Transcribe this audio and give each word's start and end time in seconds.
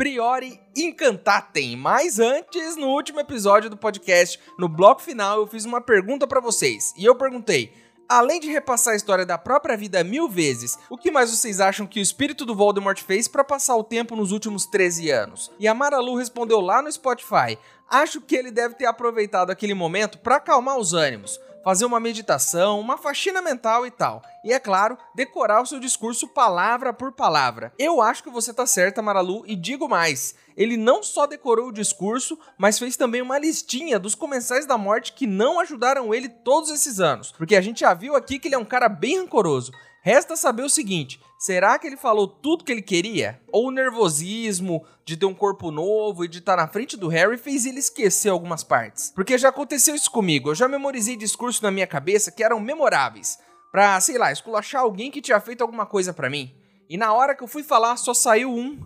Priori 0.00 0.58
Incantatem. 0.74 1.76
Mas 1.76 2.18
antes, 2.18 2.74
no 2.74 2.86
último 2.86 3.20
episódio 3.20 3.68
do 3.68 3.76
podcast, 3.76 4.40
no 4.58 4.66
bloco 4.66 5.02
final, 5.02 5.40
eu 5.40 5.46
fiz 5.46 5.66
uma 5.66 5.78
pergunta 5.78 6.26
para 6.26 6.40
vocês. 6.40 6.94
E 6.96 7.04
eu 7.04 7.14
perguntei: 7.14 7.70
além 8.08 8.40
de 8.40 8.50
repassar 8.50 8.94
a 8.94 8.96
história 8.96 9.26
da 9.26 9.36
própria 9.36 9.76
vida 9.76 10.02
mil 10.02 10.26
vezes, 10.26 10.78
o 10.88 10.96
que 10.96 11.10
mais 11.10 11.30
vocês 11.30 11.60
acham 11.60 11.86
que 11.86 12.00
o 12.00 12.02
espírito 12.02 12.46
do 12.46 12.54
Voldemort 12.54 12.98
fez 13.02 13.28
para 13.28 13.44
passar 13.44 13.76
o 13.76 13.84
tempo 13.84 14.16
nos 14.16 14.32
últimos 14.32 14.64
13 14.64 15.10
anos? 15.10 15.52
E 15.58 15.68
a 15.68 15.74
Maralu 15.74 16.14
respondeu 16.14 16.62
lá 16.62 16.80
no 16.80 16.90
Spotify: 16.90 17.58
acho 17.86 18.22
que 18.22 18.34
ele 18.34 18.50
deve 18.50 18.76
ter 18.76 18.86
aproveitado 18.86 19.50
aquele 19.50 19.74
momento 19.74 20.16
para 20.16 20.36
acalmar 20.36 20.78
os 20.78 20.94
ânimos 20.94 21.38
fazer 21.62 21.84
uma 21.84 22.00
meditação, 22.00 22.80
uma 22.80 22.96
faxina 22.96 23.42
mental 23.42 23.86
e 23.86 23.90
tal. 23.90 24.22
E 24.44 24.52
é 24.52 24.58
claro, 24.58 24.96
decorar 25.14 25.62
o 25.62 25.66
seu 25.66 25.78
discurso 25.78 26.28
palavra 26.28 26.92
por 26.92 27.12
palavra. 27.12 27.72
Eu 27.78 28.00
acho 28.00 28.22
que 28.22 28.30
você 28.30 28.52
tá 28.52 28.66
certa, 28.66 29.02
Maralu, 29.02 29.44
e 29.46 29.54
digo 29.54 29.88
mais. 29.88 30.34
Ele 30.56 30.76
não 30.76 31.02
só 31.02 31.26
decorou 31.26 31.68
o 31.68 31.72
discurso, 31.72 32.38
mas 32.58 32.78
fez 32.78 32.96
também 32.96 33.22
uma 33.22 33.38
listinha 33.38 33.98
dos 33.98 34.14
comensais 34.14 34.66
da 34.66 34.76
morte 34.76 35.12
que 35.12 35.26
não 35.26 35.60
ajudaram 35.60 36.14
ele 36.14 36.28
todos 36.28 36.70
esses 36.70 37.00
anos. 37.00 37.32
Porque 37.32 37.56
a 37.56 37.60
gente 37.60 37.80
já 37.80 37.94
viu 37.94 38.16
aqui 38.16 38.38
que 38.38 38.48
ele 38.48 38.54
é 38.54 38.58
um 38.58 38.64
cara 38.64 38.88
bem 38.88 39.18
rancoroso. 39.18 39.72
Resta 40.02 40.36
saber 40.36 40.62
o 40.62 40.70
seguinte: 40.70 41.20
será 41.38 41.78
que 41.78 41.86
ele 41.86 41.96
falou 41.96 42.26
tudo 42.26 42.64
que 42.64 42.72
ele 42.72 42.82
queria? 42.82 43.40
Ou 43.52 43.68
o 43.68 43.70
nervosismo 43.70 44.84
de 45.04 45.16
ter 45.16 45.26
um 45.26 45.34
corpo 45.34 45.70
novo 45.70 46.24
e 46.24 46.28
de 46.28 46.38
estar 46.38 46.56
na 46.56 46.68
frente 46.68 46.96
do 46.96 47.08
Harry 47.08 47.36
fez 47.36 47.66
ele 47.66 47.78
esquecer 47.78 48.30
algumas 48.30 48.64
partes? 48.64 49.12
Porque 49.14 49.36
já 49.36 49.50
aconteceu 49.50 49.94
isso 49.94 50.10
comigo, 50.10 50.50
eu 50.50 50.54
já 50.54 50.66
memorizei 50.68 51.16
discursos 51.16 51.60
na 51.60 51.70
minha 51.70 51.86
cabeça 51.86 52.32
que 52.32 52.42
eram 52.42 52.60
memoráveis, 52.60 53.38
pra, 53.70 54.00
sei 54.00 54.16
lá, 54.16 54.32
esculachar 54.32 54.82
alguém 54.82 55.10
que 55.10 55.20
tinha 55.20 55.40
feito 55.40 55.62
alguma 55.62 55.86
coisa 55.86 56.12
para 56.12 56.30
mim. 56.30 56.54
E 56.88 56.96
na 56.96 57.12
hora 57.12 57.34
que 57.34 57.42
eu 57.42 57.48
fui 57.48 57.62
falar, 57.62 57.96
só 57.96 58.12
saiu 58.12 58.50
um. 58.50 58.80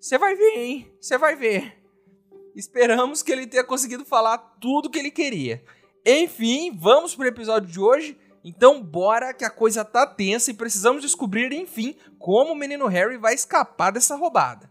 Você 0.00 0.16
vai 0.16 0.34
ver, 0.34 0.56
hein? 0.56 0.94
Você 1.00 1.18
vai 1.18 1.36
ver. 1.36 1.82
Esperamos 2.54 3.22
que 3.22 3.32
ele 3.32 3.46
tenha 3.46 3.64
conseguido 3.64 4.04
falar 4.04 4.38
tudo 4.60 4.88
que 4.88 4.98
ele 4.98 5.10
queria. 5.10 5.64
Enfim, 6.06 6.70
vamos 6.78 7.14
pro 7.14 7.26
episódio 7.26 7.70
de 7.70 7.80
hoje. 7.80 8.18
Então, 8.44 8.82
bora 8.82 9.32
que 9.32 9.44
a 9.44 9.48
coisa 9.48 9.84
tá 9.84 10.06
tensa 10.06 10.50
e 10.50 10.54
precisamos 10.54 11.00
descobrir, 11.00 11.50
enfim, 11.52 11.96
como 12.18 12.52
o 12.52 12.56
menino 12.56 12.86
Harry 12.86 13.16
vai 13.16 13.32
escapar 13.32 13.90
dessa 13.90 14.16
roubada. 14.16 14.70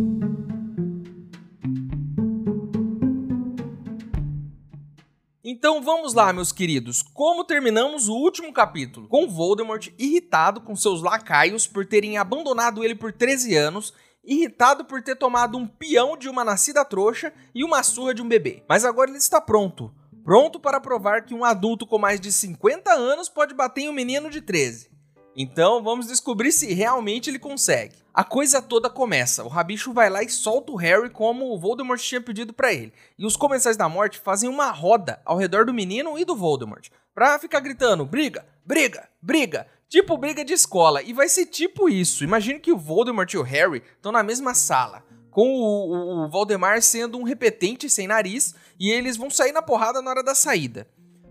Então 5.53 5.81
vamos 5.81 6.13
lá, 6.13 6.31
meus 6.31 6.53
queridos. 6.53 7.01
Como 7.01 7.43
terminamos 7.43 8.07
o 8.07 8.13
último 8.13 8.53
capítulo? 8.53 9.09
Com 9.09 9.27
Voldemort 9.27 9.89
irritado 9.99 10.61
com 10.61 10.77
seus 10.77 11.01
lacaios 11.01 11.67
por 11.67 11.85
terem 11.85 12.17
abandonado 12.17 12.85
ele 12.85 12.95
por 12.95 13.11
13 13.11 13.53
anos, 13.57 13.93
irritado 14.23 14.85
por 14.85 15.03
ter 15.03 15.17
tomado 15.17 15.57
um 15.57 15.67
peão 15.67 16.15
de 16.15 16.29
uma 16.29 16.45
nascida 16.45 16.85
trouxa 16.85 17.33
e 17.53 17.65
uma 17.65 17.83
surra 17.83 18.13
de 18.13 18.21
um 18.21 18.29
bebê. 18.29 18.63
Mas 18.65 18.85
agora 18.85 19.09
ele 19.09 19.17
está 19.17 19.41
pronto. 19.41 19.93
Pronto 20.23 20.57
para 20.57 20.79
provar 20.79 21.25
que 21.25 21.33
um 21.33 21.43
adulto 21.43 21.85
com 21.85 21.97
mais 21.97 22.21
de 22.21 22.31
50 22.31 22.89
anos 22.93 23.27
pode 23.27 23.53
bater 23.53 23.81
em 23.81 23.89
um 23.89 23.93
menino 23.93 24.29
de 24.29 24.39
13. 24.39 24.89
Então 25.35 25.81
vamos 25.81 26.07
descobrir 26.07 26.51
se 26.51 26.73
realmente 26.73 27.29
ele 27.29 27.39
consegue. 27.39 27.95
A 28.13 28.23
coisa 28.23 28.61
toda 28.61 28.89
começa. 28.89 29.43
O 29.43 29.47
Rabicho 29.47 29.93
vai 29.93 30.09
lá 30.09 30.21
e 30.21 30.29
solta 30.29 30.73
o 30.73 30.75
Harry 30.75 31.09
como 31.09 31.53
o 31.53 31.57
Voldemort 31.57 32.01
tinha 32.01 32.19
pedido 32.19 32.51
para 32.51 32.73
ele. 32.73 32.91
E 33.17 33.25
os 33.25 33.37
Comensais 33.37 33.77
da 33.77 33.87
Morte 33.87 34.19
fazem 34.19 34.49
uma 34.49 34.69
roda 34.69 35.21
ao 35.23 35.37
redor 35.37 35.65
do 35.65 35.73
menino 35.73 36.19
e 36.19 36.25
do 36.25 36.35
Voldemort. 36.35 36.89
Pra 37.15 37.39
ficar 37.39 37.61
gritando: 37.61 38.05
briga, 38.05 38.45
briga, 38.65 39.07
briga. 39.21 39.67
Tipo 39.87 40.17
briga 40.17 40.43
de 40.43 40.53
escola. 40.53 41.01
E 41.01 41.13
vai 41.13 41.29
ser 41.29 41.45
tipo 41.45 41.87
isso. 41.87 42.23
Imagine 42.23 42.59
que 42.59 42.71
o 42.71 42.77
Voldemort 42.77 43.31
e 43.33 43.37
o 43.37 43.43
Harry 43.43 43.81
estão 43.95 44.11
na 44.11 44.23
mesma 44.23 44.53
sala. 44.53 45.03
Com 45.29 45.47
o, 45.47 46.23
o, 46.23 46.25
o 46.25 46.29
Voldemar 46.29 46.81
sendo 46.81 47.17
um 47.17 47.23
repetente 47.23 47.89
sem 47.89 48.07
nariz. 48.07 48.55
E 48.77 48.89
eles 48.89 49.15
vão 49.15 49.29
sair 49.29 49.53
na 49.53 49.61
porrada 49.61 50.01
na 50.01 50.09
hora 50.09 50.23
da 50.23 50.35
saída. 50.35 50.87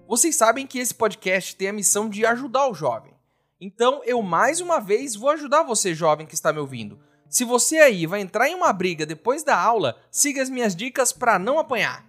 Vocês 0.09 0.34
sabem 0.37 0.66
que 0.66 0.78
esse 0.78 0.94
podcast 0.94 1.55
tem 1.56 1.69
a 1.69 1.72
missão 1.72 2.09
de 2.09 2.25
ajudar 2.25 2.69
o 2.69 2.75
jovem. 2.75 3.09
Então 3.60 4.00
eu 4.06 4.22
mais 4.22 4.59
uma 4.62 4.81
vez 4.81 5.15
vou 5.15 5.28
ajudar 5.28 5.62
você, 5.62 5.94
jovem 5.94 6.26
que 6.26 6.32
está 6.32 6.50
me 6.50 6.59
ouvindo. 6.59 6.98
Se 7.28 7.44
você 7.44 7.76
aí 7.76 8.06
vai 8.06 8.22
entrar 8.22 8.48
em 8.48 8.54
uma 8.54 8.72
briga 8.72 9.04
depois 9.04 9.43
da 9.43 9.54
aula, 9.60 9.98
siga 10.10 10.41
as 10.41 10.48
minhas 10.48 10.75
dicas 10.75 11.12
para 11.12 11.38
não 11.38 11.59
apanhar. 11.59 12.06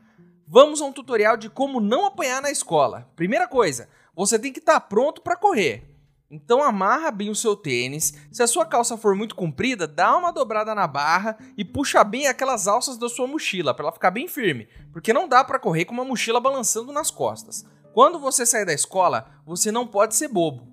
Vamos 0.47 0.81
a 0.81 0.85
um 0.85 0.93
tutorial 0.93 1.35
de 1.35 1.49
como 1.49 1.81
não 1.81 2.05
apanhar 2.05 2.41
na 2.41 2.49
escola. 2.49 3.05
Primeira 3.17 3.49
coisa, 3.49 3.89
você 4.15 4.39
tem 4.39 4.53
que 4.53 4.59
estar 4.59 4.79
tá 4.79 4.79
pronto 4.79 5.21
para 5.21 5.35
correr. 5.35 5.83
Então 6.29 6.63
amarra 6.63 7.11
bem 7.11 7.29
o 7.29 7.35
seu 7.35 7.53
tênis. 7.53 8.13
Se 8.31 8.41
a 8.41 8.47
sua 8.47 8.65
calça 8.65 8.95
for 8.95 9.13
muito 9.13 9.35
comprida, 9.35 9.85
dá 9.85 10.15
uma 10.15 10.31
dobrada 10.31 10.73
na 10.73 10.87
barra 10.87 11.37
e 11.57 11.65
puxa 11.65 12.01
bem 12.01 12.27
aquelas 12.27 12.65
alças 12.65 12.97
da 12.97 13.09
sua 13.09 13.27
mochila 13.27 13.73
para 13.73 13.83
ela 13.83 13.91
ficar 13.91 14.11
bem 14.11 14.29
firme, 14.29 14.69
porque 14.93 15.11
não 15.11 15.27
dá 15.27 15.43
para 15.43 15.59
correr 15.59 15.83
com 15.83 15.93
uma 15.93 16.05
mochila 16.05 16.39
balançando 16.39 16.93
nas 16.93 17.11
costas. 17.11 17.65
Quando 17.93 18.19
você 18.19 18.45
sair 18.45 18.65
da 18.65 18.73
escola, 18.73 19.29
você 19.45 19.69
não 19.69 19.85
pode 19.85 20.15
ser 20.15 20.29
bobo 20.29 20.70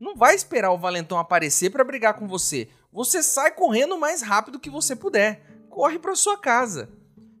não 0.00 0.14
vai 0.14 0.34
esperar 0.34 0.70
o 0.70 0.78
valentão 0.78 1.18
aparecer 1.18 1.70
para 1.70 1.84
brigar 1.84 2.14
com 2.14 2.28
você. 2.28 2.68
Você 2.92 3.22
sai 3.22 3.50
correndo 3.50 3.96
o 3.96 4.00
mais 4.00 4.22
rápido 4.22 4.60
que 4.60 4.70
você 4.70 4.94
puder. 4.94 5.42
Corre 5.68 5.98
para 5.98 6.14
sua 6.14 6.38
casa. 6.38 6.88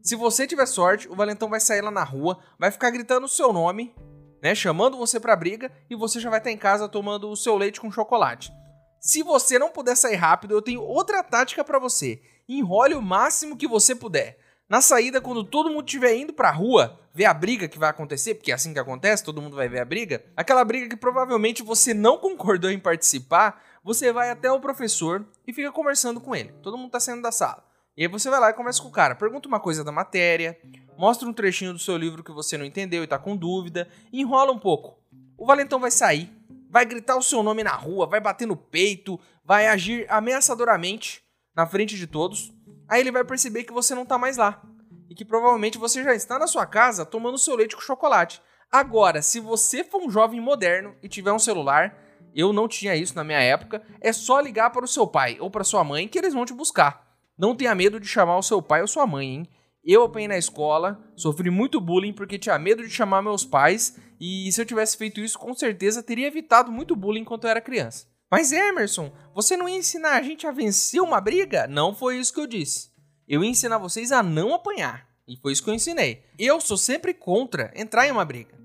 Se 0.02 0.16
você 0.16 0.46
tiver 0.46 0.66
sorte, 0.66 1.08
o 1.08 1.14
valentão 1.14 1.48
vai 1.48 1.60
sair 1.60 1.82
lá 1.82 1.90
na 1.90 2.04
rua, 2.04 2.38
vai 2.58 2.70
ficar 2.70 2.90
gritando 2.90 3.26
o 3.26 3.28
seu 3.28 3.52
nome, 3.52 3.94
né, 4.42 4.54
chamando 4.54 4.96
você 4.96 5.18
para 5.20 5.36
briga 5.36 5.70
e 5.90 5.94
você 5.94 6.20
já 6.20 6.30
vai 6.30 6.38
estar 6.38 6.50
em 6.50 6.56
casa 6.56 6.88
tomando 6.88 7.28
o 7.28 7.36
seu 7.36 7.56
leite 7.56 7.80
com 7.80 7.90
chocolate. 7.90 8.52
Se 9.00 9.22
você 9.22 9.58
não 9.58 9.70
puder 9.70 9.96
sair 9.96 10.16
rápido, 10.16 10.54
eu 10.54 10.62
tenho 10.62 10.82
outra 10.82 11.22
tática 11.22 11.62
para 11.64 11.78
você. 11.78 12.20
Enrole 12.48 12.94
o 12.94 13.02
máximo 13.02 13.56
que 13.56 13.68
você 13.68 13.94
puder. 13.94 14.38
Na 14.68 14.80
saída, 14.80 15.20
quando 15.20 15.44
todo 15.44 15.70
mundo 15.70 15.86
estiver 15.86 16.14
indo 16.14 16.32
pra 16.32 16.50
rua 16.50 16.98
ver 17.18 17.24
a 17.24 17.34
briga 17.34 17.66
que 17.66 17.80
vai 17.80 17.90
acontecer, 17.90 18.36
porque 18.36 18.52
é 18.52 18.54
assim 18.54 18.72
que 18.72 18.78
acontece, 18.78 19.24
todo 19.24 19.42
mundo 19.42 19.56
vai 19.56 19.68
ver 19.68 19.80
a 19.80 19.84
briga, 19.84 20.24
aquela 20.36 20.64
briga 20.64 20.88
que 20.88 20.96
provavelmente 20.96 21.64
você 21.64 21.92
não 21.92 22.16
concordou 22.22 22.70
em 22.70 22.78
participar, 22.78 23.60
você 23.82 24.12
vai 24.12 24.30
até 24.30 24.52
o 24.52 24.60
professor 24.60 25.26
e 25.44 25.52
fica 25.52 25.72
conversando 25.72 26.20
com 26.20 26.36
ele. 26.36 26.52
Todo 26.62 26.78
mundo 26.78 26.92
tá 26.92 27.00
saindo 27.00 27.20
da 27.20 27.32
sala. 27.32 27.66
E 27.96 28.02
aí 28.02 28.08
você 28.08 28.30
vai 28.30 28.38
lá 28.38 28.50
e 28.50 28.52
conversa 28.52 28.80
com 28.80 28.86
o 28.86 28.92
cara, 28.92 29.16
pergunta 29.16 29.48
uma 29.48 29.58
coisa 29.58 29.82
da 29.82 29.90
matéria, 29.90 30.56
mostra 30.96 31.28
um 31.28 31.32
trechinho 31.32 31.72
do 31.72 31.78
seu 31.80 31.96
livro 31.96 32.22
que 32.22 32.30
você 32.30 32.56
não 32.56 32.64
entendeu 32.64 33.02
e 33.02 33.06
tá 33.08 33.18
com 33.18 33.36
dúvida, 33.36 33.88
enrola 34.12 34.52
um 34.52 34.58
pouco. 34.58 35.02
O 35.36 35.44
valentão 35.44 35.80
vai 35.80 35.90
sair, 35.90 36.30
vai 36.70 36.86
gritar 36.86 37.16
o 37.16 37.22
seu 37.22 37.42
nome 37.42 37.64
na 37.64 37.74
rua, 37.74 38.06
vai 38.06 38.20
bater 38.20 38.46
no 38.46 38.56
peito, 38.56 39.18
vai 39.44 39.66
agir 39.66 40.06
ameaçadoramente 40.08 41.20
na 41.52 41.66
frente 41.66 41.96
de 41.96 42.06
todos 42.06 42.56
Aí 42.88 43.00
ele 43.02 43.12
vai 43.12 43.22
perceber 43.22 43.64
que 43.64 43.72
você 43.72 43.94
não 43.94 44.06
tá 44.06 44.16
mais 44.16 44.38
lá. 44.38 44.62
E 45.08 45.14
que 45.14 45.24
provavelmente 45.24 45.78
você 45.78 46.02
já 46.02 46.14
está 46.14 46.38
na 46.38 46.46
sua 46.46 46.66
casa 46.66 47.06
tomando 47.06 47.38
seu 47.38 47.56
leite 47.56 47.74
com 47.74 47.82
chocolate. 47.82 48.42
Agora, 48.70 49.22
se 49.22 49.40
você 49.40 49.82
for 49.82 50.02
um 50.02 50.10
jovem 50.10 50.40
moderno 50.40 50.94
e 51.02 51.08
tiver 51.08 51.32
um 51.32 51.38
celular, 51.38 51.96
eu 52.34 52.52
não 52.52 52.68
tinha 52.68 52.94
isso 52.94 53.16
na 53.16 53.24
minha 53.24 53.40
época, 53.40 53.82
é 54.00 54.12
só 54.12 54.38
ligar 54.40 54.70
para 54.70 54.84
o 54.84 54.88
seu 54.88 55.06
pai 55.06 55.38
ou 55.40 55.50
para 55.50 55.64
sua 55.64 55.82
mãe 55.82 56.06
que 56.06 56.18
eles 56.18 56.34
vão 56.34 56.44
te 56.44 56.52
buscar. 56.52 57.06
Não 57.38 57.54
tenha 57.54 57.74
medo 57.74 57.98
de 57.98 58.06
chamar 58.06 58.36
o 58.36 58.42
seu 58.42 58.60
pai 58.60 58.82
ou 58.82 58.86
sua 58.86 59.06
mãe, 59.06 59.26
hein? 59.26 59.48
Eu 59.84 60.04
apanhei 60.04 60.28
na 60.28 60.36
escola, 60.36 61.02
sofri 61.16 61.50
muito 61.50 61.80
bullying 61.80 62.12
porque 62.12 62.38
tinha 62.38 62.58
medo 62.58 62.82
de 62.82 62.90
chamar 62.90 63.22
meus 63.22 63.44
pais, 63.44 63.96
e 64.20 64.50
se 64.52 64.60
eu 64.60 64.66
tivesse 64.66 64.96
feito 64.96 65.20
isso, 65.20 65.38
com 65.38 65.54
certeza 65.54 66.02
teria 66.02 66.26
evitado 66.26 66.70
muito 66.70 66.94
bullying 66.94 67.20
enquanto 67.20 67.44
eu 67.44 67.50
era 67.50 67.60
criança. 67.60 68.06
Mas 68.30 68.52
Emerson, 68.52 69.10
você 69.34 69.56
não 69.56 69.68
ia 69.68 69.78
ensinar 69.78 70.16
a 70.16 70.22
gente 70.22 70.46
a 70.46 70.52
vencer 70.52 71.00
uma 71.00 71.20
briga? 71.20 71.66
Não 71.66 71.94
foi 71.94 72.18
isso 72.18 72.34
que 72.34 72.40
eu 72.40 72.46
disse. 72.46 72.90
Eu 73.28 73.44
ia 73.44 73.50
ensinar 73.50 73.78
vocês 73.78 74.10
a 74.10 74.22
não 74.22 74.54
apanhar. 74.54 75.06
E 75.26 75.36
foi 75.36 75.52
isso 75.52 75.62
que 75.62 75.68
eu 75.68 75.74
ensinei. 75.74 76.24
Eu 76.38 76.60
sou 76.60 76.78
sempre 76.78 77.12
contra 77.12 77.70
entrar 77.76 78.06
em 78.06 78.10
uma 78.10 78.24
briga. 78.24 78.58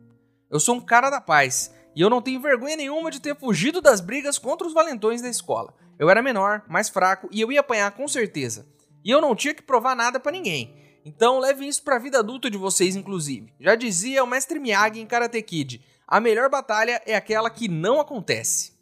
Eu 0.50 0.60
sou 0.60 0.76
um 0.76 0.80
cara 0.80 1.10
da 1.10 1.20
paz. 1.20 1.74
E 1.96 2.02
eu 2.02 2.10
não 2.10 2.22
tenho 2.22 2.40
vergonha 2.40 2.78
nenhuma 2.78 3.12
de 3.12 3.20
ter 3.20 3.36
fugido 3.36 3.82
das 3.82 4.00
brigas 4.00 4.40
contra 4.40 4.66
os 4.66 4.74
valentões 4.74 5.22
da 5.22 5.30
escola. 5.30 5.74
Eu 6.00 6.10
era 6.10 6.24
menor, 6.24 6.64
mais 6.68 6.90
fraco 6.90 7.28
e 7.32 7.42
eu 7.42 7.52
ia 7.52 7.60
apanhar 7.60 7.92
com 7.92 8.08
certeza. 8.08 8.66
E 9.04 9.12
eu 9.12 9.20
não 9.20 9.36
tinha 9.36 9.54
que 9.54 9.62
provar 9.62 9.96
nada 9.96 10.20
para 10.20 10.32
ninguém. 10.32 10.74
Então 11.06 11.40
levem 11.40 11.68
isso 11.68 11.84
pra 11.84 12.00
vida 12.00 12.20
adulta 12.20 12.50
de 12.50 12.58
vocês, 12.58 12.96
inclusive. 12.96 13.54
Já 13.60 13.76
dizia 13.76 14.24
o 14.24 14.28
mestre 14.28 14.60
Miyagi 14.60 15.02
em 15.02 15.06
Karate 15.06 15.42
Kid: 15.42 15.84
a 16.08 16.20
melhor 16.20 16.50
batalha 16.50 17.02
é 17.06 17.16
aquela 17.16 17.50
que 17.50 17.68
não 17.68 18.00
acontece. 18.00 18.74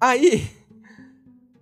Aí. 0.00 0.50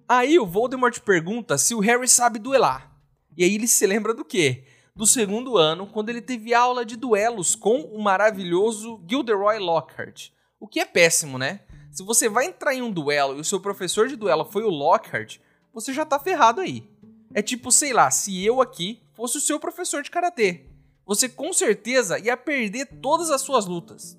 Aí 0.08 0.38
o 0.38 0.46
Voldemort 0.46 1.00
pergunta 1.00 1.58
se 1.58 1.74
o 1.74 1.80
Harry 1.80 2.06
sabe 2.06 2.38
duelar. 2.38 2.93
E 3.36 3.44
aí 3.44 3.54
ele 3.54 3.66
se 3.66 3.86
lembra 3.86 4.14
do 4.14 4.24
quê? 4.24 4.64
Do 4.94 5.06
segundo 5.06 5.56
ano, 5.56 5.86
quando 5.86 6.08
ele 6.08 6.20
teve 6.20 6.54
aula 6.54 6.84
de 6.84 6.96
duelos 6.96 7.54
com 7.54 7.80
o 7.80 8.00
maravilhoso 8.00 9.02
Gilderoy 9.08 9.58
Lockhart. 9.58 10.30
O 10.60 10.68
que 10.68 10.80
é 10.80 10.84
péssimo, 10.84 11.36
né? 11.36 11.60
Se 11.90 12.02
você 12.02 12.28
vai 12.28 12.46
entrar 12.46 12.74
em 12.74 12.82
um 12.82 12.90
duelo 12.90 13.36
e 13.36 13.40
o 13.40 13.44
seu 13.44 13.60
professor 13.60 14.08
de 14.08 14.16
duelo 14.16 14.44
foi 14.44 14.62
o 14.62 14.70
Lockhart, 14.70 15.38
você 15.72 15.92
já 15.92 16.04
tá 16.04 16.18
ferrado 16.18 16.60
aí. 16.60 16.88
É 17.32 17.42
tipo, 17.42 17.72
sei 17.72 17.92
lá, 17.92 18.10
se 18.10 18.44
eu 18.44 18.60
aqui 18.60 19.02
fosse 19.12 19.38
o 19.38 19.40
seu 19.40 19.58
professor 19.58 20.02
de 20.02 20.10
karatê. 20.10 20.66
Você 21.04 21.28
com 21.28 21.52
certeza 21.52 22.18
ia 22.18 22.36
perder 22.36 22.86
todas 23.02 23.30
as 23.30 23.40
suas 23.40 23.66
lutas. 23.66 24.16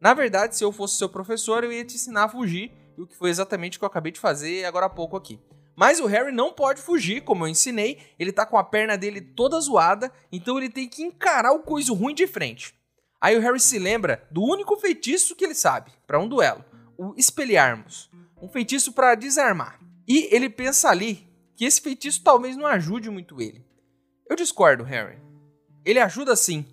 Na 0.00 0.14
verdade, 0.14 0.56
se 0.56 0.64
eu 0.64 0.72
fosse 0.72 0.96
seu 0.96 1.08
professor, 1.08 1.62
eu 1.62 1.72
ia 1.72 1.84
te 1.84 1.96
ensinar 1.96 2.24
a 2.24 2.28
fugir, 2.28 2.72
o 2.96 3.06
que 3.06 3.16
foi 3.16 3.30
exatamente 3.30 3.76
o 3.76 3.80
que 3.80 3.84
eu 3.84 3.88
acabei 3.88 4.12
de 4.12 4.20
fazer 4.20 4.64
agora 4.64 4.86
há 4.86 4.90
pouco 4.90 5.16
aqui. 5.16 5.38
Mas 5.76 6.00
o 6.00 6.06
Harry 6.06 6.32
não 6.32 6.52
pode 6.52 6.80
fugir, 6.82 7.22
como 7.22 7.44
eu 7.44 7.48
ensinei, 7.48 7.98
ele 8.18 8.32
tá 8.32 8.44
com 8.44 8.58
a 8.58 8.64
perna 8.64 8.96
dele 8.96 9.20
toda 9.20 9.60
zoada, 9.60 10.12
então 10.30 10.58
ele 10.58 10.68
tem 10.68 10.88
que 10.88 11.02
encarar 11.02 11.52
o 11.52 11.60
coisa 11.62 11.92
ruim 11.92 12.14
de 12.14 12.26
frente. 12.26 12.74
Aí 13.20 13.36
o 13.36 13.40
Harry 13.40 13.60
se 13.60 13.78
lembra 13.78 14.26
do 14.30 14.42
único 14.42 14.76
feitiço 14.76 15.36
que 15.36 15.44
ele 15.44 15.54
sabe 15.54 15.92
para 16.06 16.18
um 16.18 16.28
duelo, 16.28 16.64
o 16.98 17.14
espelharmos, 17.16 18.10
um 18.40 18.48
feitiço 18.48 18.92
para 18.92 19.14
desarmar. 19.14 19.80
E 20.06 20.28
ele 20.34 20.50
pensa 20.50 20.90
ali 20.90 21.26
que 21.56 21.64
esse 21.64 21.80
feitiço 21.80 22.22
talvez 22.22 22.56
não 22.56 22.66
ajude 22.66 23.08
muito 23.10 23.40
ele. 23.40 23.64
Eu 24.28 24.36
discordo, 24.36 24.82
Harry. 24.82 25.18
Ele 25.84 26.00
ajuda 26.00 26.34
sim. 26.34 26.66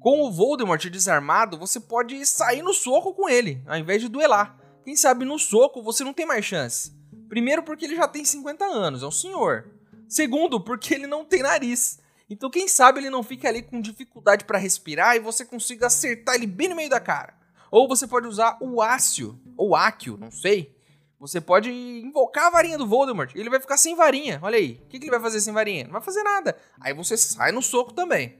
Com 0.00 0.22
o 0.22 0.30
Voldemort 0.30 0.84
desarmado, 0.88 1.58
você 1.58 1.80
pode 1.80 2.24
sair 2.24 2.62
no 2.62 2.72
soco 2.72 3.12
com 3.14 3.28
ele, 3.28 3.62
ao 3.66 3.76
invés 3.76 4.00
de 4.00 4.08
duelar. 4.08 4.56
Quem 4.84 4.94
sabe 4.94 5.24
no 5.24 5.38
soco 5.38 5.82
você 5.82 6.04
não 6.04 6.14
tem 6.14 6.26
mais 6.26 6.44
chance. 6.44 6.97
Primeiro, 7.28 7.62
porque 7.62 7.84
ele 7.84 7.96
já 7.96 8.08
tem 8.08 8.24
50 8.24 8.64
anos, 8.64 9.02
é 9.02 9.06
um 9.06 9.10
senhor. 9.10 9.70
Segundo, 10.08 10.60
porque 10.60 10.94
ele 10.94 11.06
não 11.06 11.24
tem 11.24 11.42
nariz. 11.42 11.98
Então, 12.30 12.50
quem 12.50 12.68
sabe 12.68 13.00
ele 13.00 13.10
não 13.10 13.22
fica 13.22 13.48
ali 13.48 13.62
com 13.62 13.80
dificuldade 13.80 14.44
para 14.44 14.58
respirar 14.58 15.16
e 15.16 15.20
você 15.20 15.44
consiga 15.44 15.86
acertar 15.86 16.34
ele 16.34 16.46
bem 16.46 16.68
no 16.68 16.76
meio 16.76 16.90
da 16.90 17.00
cara. 17.00 17.34
Ou 17.70 17.88
você 17.88 18.06
pode 18.06 18.26
usar 18.26 18.56
o 18.60 18.80
Ácio, 18.80 19.38
ou 19.56 19.76
Áquio, 19.76 20.16
não 20.16 20.30
sei, 20.30 20.74
você 21.20 21.40
pode 21.40 21.70
invocar 21.70 22.46
a 22.46 22.50
varinha 22.50 22.78
do 22.78 22.86
Voldemort. 22.86 23.34
Ele 23.34 23.50
vai 23.50 23.60
ficar 23.60 23.76
sem 23.76 23.96
varinha. 23.96 24.38
Olha 24.42 24.56
aí. 24.56 24.80
O 24.84 24.88
que, 24.88 24.98
que 24.98 25.04
ele 25.04 25.10
vai 25.10 25.20
fazer 25.20 25.40
sem 25.40 25.52
varinha? 25.52 25.84
Não 25.84 25.92
vai 25.92 26.00
fazer 26.00 26.22
nada. 26.22 26.56
Aí 26.80 26.94
você 26.94 27.16
sai 27.16 27.50
no 27.50 27.60
soco 27.60 27.92
também. 27.92 28.38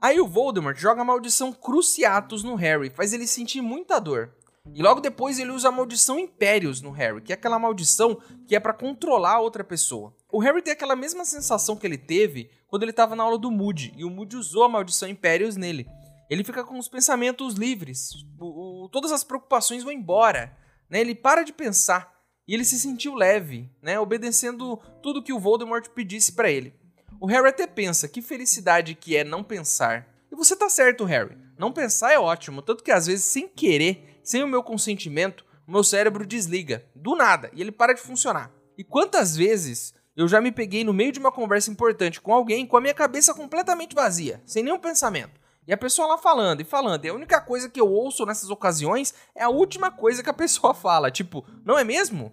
Aí 0.00 0.18
o 0.20 0.26
Voldemort 0.26 0.78
joga 0.78 1.02
a 1.02 1.04
maldição 1.04 1.52
Cruciatus 1.52 2.42
no 2.42 2.54
Harry, 2.54 2.88
faz 2.88 3.12
ele 3.12 3.26
sentir 3.26 3.60
muita 3.60 3.98
dor. 3.98 4.32
E 4.74 4.82
logo 4.82 5.00
depois 5.00 5.38
ele 5.38 5.50
usa 5.50 5.68
a 5.68 5.72
maldição 5.72 6.18
Impérios 6.18 6.80
no 6.80 6.90
Harry, 6.90 7.20
que 7.20 7.32
é 7.32 7.34
aquela 7.34 7.58
maldição 7.58 8.20
que 8.46 8.54
é 8.54 8.60
para 8.60 8.72
controlar 8.72 9.40
outra 9.40 9.64
pessoa. 9.64 10.14
O 10.30 10.38
Harry 10.40 10.62
tem 10.62 10.72
aquela 10.72 10.94
mesma 10.94 11.24
sensação 11.24 11.76
que 11.76 11.86
ele 11.86 11.98
teve 11.98 12.50
quando 12.68 12.82
ele 12.82 12.90
estava 12.90 13.16
na 13.16 13.22
aula 13.22 13.38
do 13.38 13.50
Moody, 13.50 13.94
e 13.96 14.04
o 14.04 14.10
Moody 14.10 14.36
usou 14.36 14.64
a 14.64 14.68
maldição 14.68 15.08
Impérios 15.08 15.56
nele. 15.56 15.86
Ele 16.30 16.44
fica 16.44 16.62
com 16.62 16.78
os 16.78 16.88
pensamentos 16.88 17.54
livres, 17.54 18.10
o, 18.38 18.84
o, 18.84 18.88
todas 18.90 19.10
as 19.10 19.24
preocupações 19.24 19.82
vão 19.82 19.92
embora. 19.92 20.56
Né? 20.88 21.00
Ele 21.00 21.14
para 21.14 21.42
de 21.42 21.52
pensar 21.52 22.12
e 22.46 22.54
ele 22.54 22.64
se 22.64 22.78
sentiu 22.78 23.14
leve, 23.14 23.70
né? 23.82 23.98
obedecendo 23.98 24.76
tudo 25.02 25.22
que 25.22 25.32
o 25.32 25.38
Voldemort 25.38 25.88
pedisse 25.88 26.32
para 26.32 26.50
ele. 26.50 26.74
O 27.20 27.26
Harry 27.26 27.48
até 27.48 27.66
pensa 27.66 28.06
que 28.06 28.22
felicidade 28.22 28.94
que 28.94 29.16
é 29.16 29.24
não 29.24 29.42
pensar. 29.42 30.06
E 30.30 30.36
você 30.36 30.54
tá 30.54 30.68
certo, 30.68 31.04
Harry. 31.04 31.36
Não 31.58 31.72
pensar 31.72 32.12
é 32.12 32.18
ótimo, 32.18 32.62
tanto 32.62 32.84
que 32.84 32.92
às 32.92 33.06
vezes 33.06 33.24
sem 33.24 33.48
querer, 33.48 34.17
sem 34.28 34.42
o 34.42 34.46
meu 34.46 34.62
consentimento, 34.62 35.42
o 35.66 35.72
meu 35.72 35.82
cérebro 35.82 36.26
desliga 36.26 36.84
do 36.94 37.16
nada 37.16 37.50
e 37.54 37.62
ele 37.62 37.72
para 37.72 37.94
de 37.94 38.00
funcionar. 38.02 38.52
E 38.76 38.84
quantas 38.84 39.34
vezes 39.34 39.94
eu 40.14 40.28
já 40.28 40.38
me 40.38 40.52
peguei 40.52 40.84
no 40.84 40.92
meio 40.92 41.10
de 41.10 41.18
uma 41.18 41.32
conversa 41.32 41.70
importante 41.70 42.20
com 42.20 42.34
alguém 42.34 42.66
com 42.66 42.76
a 42.76 42.80
minha 42.80 42.92
cabeça 42.92 43.32
completamente 43.32 43.94
vazia, 43.94 44.42
sem 44.44 44.62
nenhum 44.62 44.78
pensamento. 44.78 45.40
E 45.66 45.72
a 45.72 45.78
pessoa 45.78 46.08
lá 46.08 46.18
falando 46.18 46.60
e 46.60 46.64
falando. 46.64 47.06
E 47.06 47.08
a 47.08 47.14
única 47.14 47.40
coisa 47.40 47.70
que 47.70 47.80
eu 47.80 47.90
ouço 47.90 48.26
nessas 48.26 48.50
ocasiões 48.50 49.14
é 49.34 49.42
a 49.42 49.48
última 49.48 49.90
coisa 49.90 50.22
que 50.22 50.28
a 50.28 50.34
pessoa 50.34 50.74
fala. 50.74 51.10
Tipo, 51.10 51.42
não 51.64 51.78
é 51.78 51.84
mesmo? 51.84 52.30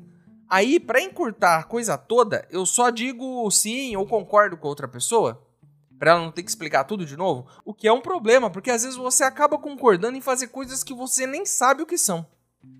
Aí, 0.50 0.82
para 0.82 1.02
encurtar 1.02 1.60
a 1.60 1.64
coisa 1.64 1.98
toda, 1.98 2.46
eu 2.52 2.66
só 2.66 2.90
digo 2.90 3.50
sim 3.50 3.96
ou 3.96 4.06
concordo 4.06 4.58
com 4.58 4.68
outra 4.68 4.88
pessoa. 4.88 5.42
Pra 5.98 6.12
ela 6.12 6.22
não 6.22 6.32
ter 6.32 6.44
que 6.44 6.50
explicar 6.50 6.84
tudo 6.84 7.06
de 7.06 7.16
novo. 7.16 7.48
O 7.64 7.74
que 7.74 7.88
é 7.88 7.94
um 7.94 8.02
problema, 8.02 8.50
porque 8.50 8.70
às 8.70 8.84
vezes 8.84 8.98
você 8.98 9.24
acaba 9.24 9.58
concordando 9.58 10.18
em 10.18 10.22
fazer 10.22 10.48
coisas 10.48 10.84
que 10.84 10.94
você 10.94 11.26
nem 11.26 11.46
sabe 11.46 11.84
o 11.84 11.86
que 11.86 11.98
são. 11.98 12.26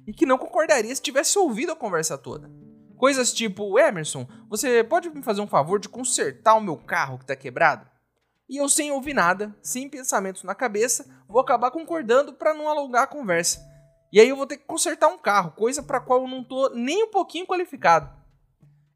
E 0.06 0.14
que 0.14 0.26
não 0.26 0.38
concordaria 0.38 0.96
se 0.96 1.02
tivesse 1.02 1.38
ouvido 1.38 1.72
a 1.72 1.76
conversa 1.76 2.18
toda. 2.18 2.52
Coisas 2.98 3.34
tipo, 3.34 3.78
Emerson, 3.78 4.28
você 4.50 4.84
pode 4.84 5.10
me 5.10 5.22
fazer 5.22 5.42
um 5.42 5.48
favor 5.48 5.80
de 5.80 5.90
consertar 5.90 6.56
o 6.56 6.62
meu 6.62 6.78
carro 6.78 7.20
que 7.20 7.26
tá 7.26 7.36
quebrado? 7.36 7.88
E 8.48 8.58
eu, 8.58 8.70
sem 8.70 8.92
ouvir 8.92 9.14
nada, 9.14 9.56
sem 9.62 9.90
pensamentos 9.90 10.44
na 10.44 10.54
cabeça, 10.54 11.06
vou 11.28 11.42
acabar 11.42 11.72
concordando 11.72 12.34
para 12.34 12.54
não 12.54 12.70
alongar 12.70 13.04
a 13.04 13.08
conversa. 13.08 13.60
E 14.14 14.20
aí 14.20 14.30
eu 14.30 14.36
vou 14.36 14.46
ter 14.46 14.58
que 14.58 14.66
consertar 14.66 15.08
um 15.08 15.18
carro, 15.18 15.52
coisa 15.52 15.82
para 15.82 16.00
qual 16.00 16.22
eu 16.22 16.28
não 16.28 16.44
tô 16.44 16.70
nem 16.70 17.04
um 17.04 17.12
pouquinho 17.12 17.48
qualificado. 17.48 18.10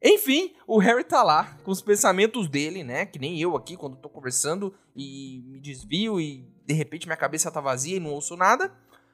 Enfim, 0.02 0.54
o 0.66 0.80
Harry 0.80 1.04
tá 1.04 1.22
lá 1.22 1.58
com 1.64 1.72
os 1.72 1.82
pensamentos 1.82 2.48
dele, 2.48 2.84
né? 2.84 3.06
Que 3.06 3.20
nem 3.20 3.40
eu 3.40 3.56
aqui 3.56 3.76
quando 3.76 3.98
tô 3.98 4.08
conversando 4.08 4.74
e 4.96 5.44
me 5.46 5.60
desvio 5.60 6.22
e 6.22 6.48
de 6.66 6.74
repente 6.74 7.06
minha 7.06 7.18
cabeça 7.18 7.52
tá 7.52 7.60
vazia 7.60 7.98
e 7.98 8.00
não 8.00 8.12
ouço 8.12 8.38
nada. 8.38 8.72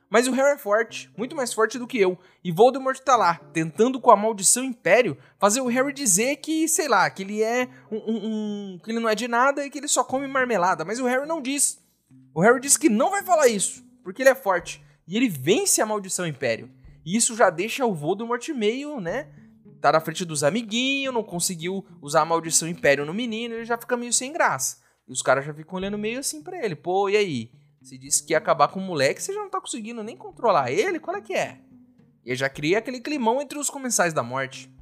Mas 0.08 0.27
o 0.27 0.32
Harry 0.32 0.54
é 0.54 0.58
forte, 0.58 1.12
muito 1.18 1.36
mais 1.36 1.51
forte 1.51 1.80
do 1.80 1.88
que 1.88 1.98
eu. 1.98 2.18
E 2.44 2.51
Voldemort 2.51 2.98
tá 3.00 3.15
lá, 3.15 3.36
tentando 3.51 4.00
com 4.00 4.12
a 4.12 4.15
maldição 4.15 4.63
Império 4.63 5.18
fazer 5.39 5.62
o 5.62 5.68
Harry 5.68 5.92
dizer 5.92 6.38
que, 6.38 6.68
sei 6.68 6.88
lá, 6.88 7.10
que 7.10 7.24
ele 7.24 7.42
é 7.42 7.68
um, 7.92 7.98
um, 7.98 8.20
um, 8.24 8.80
que 8.84 8.92
ele 8.92 9.00
não 9.00 9.10
é 9.10 9.15
de 9.15 9.27
nada 9.27 9.65
e 9.65 9.70
que 9.70 9.80
ele 9.80 9.88
só 9.88 10.04
come 10.04 10.27
marmelada. 10.27 10.86
Mas 10.86 11.00
o 11.00 11.06
Harry 11.06 11.27
não 11.27 11.42
diz. 11.42 11.84
O 12.36 12.42
Harry 12.42 12.60
diz 12.60 12.77
que 12.77 12.89
não 12.89 13.10
vai 13.10 13.24
falar 13.24 13.48
isso, 13.48 13.84
porque 14.04 14.22
ele 14.22 14.30
é 14.30 14.36
forte. 14.36 14.84
E 15.08 15.18
ele 15.18 15.27
vence 15.27 15.82
a 15.82 15.86
maldição 15.86 16.27
Império. 16.27 16.70
E 17.04 17.15
isso 17.18 17.36
já 17.36 17.50
deixa 17.50 17.86
o 17.86 17.94
Voldemort 17.94 18.48
meio, 18.50 19.00
né? 19.00 19.27
Tá 19.86 19.92
na 19.92 20.00
frente 20.00 20.25
dos 20.25 20.44
amiguinhos, 20.44 21.13
não 21.13 21.22
conseguiu 21.22 21.86
usar 22.01 22.22
a 22.22 22.25
maldição 22.25 22.68
Império 22.68 23.06
no 23.06 23.13
menino, 23.13 23.54
ele 23.54 23.65
já 23.65 23.77
fica 23.77 23.96
meio 23.96 24.12
sem 24.12 24.34
graça. 24.34 24.77
E 25.08 25.12
os 25.12 25.22
caras 25.22 25.46
já 25.46 25.54
ficam 25.54 25.75
olhando 25.75 25.96
meio 25.96 26.18
assim 26.18 26.42
pra 26.42 26.58
ele. 26.58 26.75
Pô, 26.75 27.08
e 27.08 27.15
aí? 27.15 27.51
Você 27.80 27.96
disse 27.96 28.25
que 28.25 28.34
ia 28.34 28.39
acabar 28.39 28.68
com 28.70 28.80
o 28.80 28.84
moleque, 28.84 29.22
você 29.22 29.32
já 29.32 29.39
não 29.39 29.48
tá 29.51 29.62
conseguindo 29.62 30.04
nem 30.04 30.18
controlar 30.18 30.72
ele? 30.72 31.00
Qual 31.00 31.15
é 31.15 31.22
que 31.22 31.36
é? 31.36 31.60
E 32.25 32.36
já 32.36 32.50
cria 32.50 32.80
aquele 32.80 33.00
climão 33.00 33.39
entre 33.39 33.60
os 33.60 33.70
comensais 33.70 34.12
da 34.12 34.24
morte. 34.24 34.75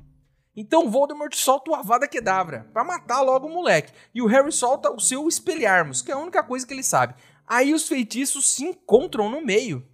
Então 0.55 0.89
Voldemort 0.89 1.35
solta 1.35 1.71
o 1.71 1.75
Avada 1.75 2.07
Kedavra 2.07 2.69
para 2.71 2.85
matar 2.85 3.19
logo 3.23 3.47
o 3.47 3.53
moleque. 3.53 3.91
E 4.15 4.21
o 4.21 4.25
Harry 4.25 4.53
solta 4.53 4.89
o 4.89 5.01
seu 5.01 5.27
Espelharmos, 5.27 6.01
que 6.01 6.11
é 6.11 6.13
a 6.13 6.17
única 6.17 6.41
coisa 6.41 6.65
que 6.65 6.73
ele 6.73 6.81
sabe. 6.81 7.15
Aí 7.45 7.73
os 7.73 7.89
feitiços 7.89 8.53
se 8.53 8.63
encontram 8.63 9.29
no 9.29 9.45
meio. 9.45 9.85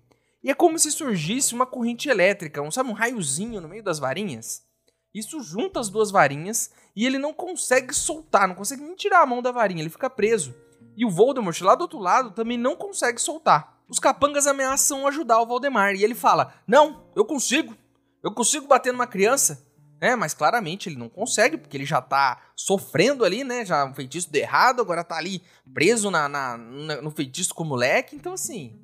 E 0.43 0.51
é 0.51 0.53
como 0.53 0.77
se 0.77 0.91
surgisse 0.91 1.55
uma 1.55 1.65
corrente 1.65 2.07
elétrica, 2.07 2.61
um, 2.61 2.69
sabe, 2.69 2.91
um 2.91 2.93
raiozinho 2.93 3.59
no 3.59 3.67
meio 3.67 3.81
das 3.81 3.97
varinhas. 3.97 4.68
Isso 5.13 5.41
junta 5.41 5.79
as 5.79 5.89
duas 5.89 6.11
varinhas 6.11 6.71
e 6.95 7.05
ele 7.05 7.17
não 7.17 7.33
consegue 7.33 7.93
soltar, 7.93 8.47
não 8.47 8.55
consegue 8.55 8.83
nem 8.83 8.95
tirar 8.95 9.21
a 9.21 9.25
mão 9.25 9.41
da 9.41 9.51
varinha, 9.51 9.81
ele 9.81 9.89
fica 9.89 10.09
preso. 10.09 10.53
E 10.95 11.05
o 11.05 11.09
Voldemort, 11.09 11.59
lá 11.61 11.75
do 11.75 11.81
outro 11.81 11.99
lado, 11.99 12.31
também 12.31 12.57
não 12.57 12.75
consegue 12.75 13.21
soltar. 13.21 13.79
Os 13.87 13.99
capangas 13.99 14.45
ameaçam 14.45 15.07
ajudar 15.07 15.41
o 15.41 15.45
Valdemar 15.45 15.95
e 15.95 16.03
ele 16.03 16.13
fala: 16.13 16.53
Não, 16.67 17.03
eu 17.15 17.25
consigo. 17.25 17.75
Eu 18.21 18.31
consigo 18.31 18.67
bater 18.67 18.91
numa 18.91 19.07
criança. 19.07 19.65
É, 20.01 20.15
mas 20.15 20.33
claramente 20.33 20.87
ele 20.87 20.95
não 20.95 21.09
consegue, 21.09 21.57
porque 21.57 21.75
ele 21.75 21.85
já 21.85 22.01
tá 22.01 22.41
sofrendo 22.55 23.25
ali, 23.25 23.43
né? 23.43 23.65
Já 23.65 23.83
um 23.85 23.93
feitiço 23.93 24.31
de 24.31 24.39
errado, 24.39 24.81
agora 24.81 25.03
tá 25.03 25.17
ali 25.17 25.41
preso 25.73 26.09
na, 26.09 26.29
na, 26.29 26.57
na, 26.57 27.01
no 27.01 27.11
feitiço 27.11 27.53
com 27.53 27.63
o 27.63 27.67
moleque. 27.67 28.15
Então, 28.15 28.33
assim, 28.33 28.79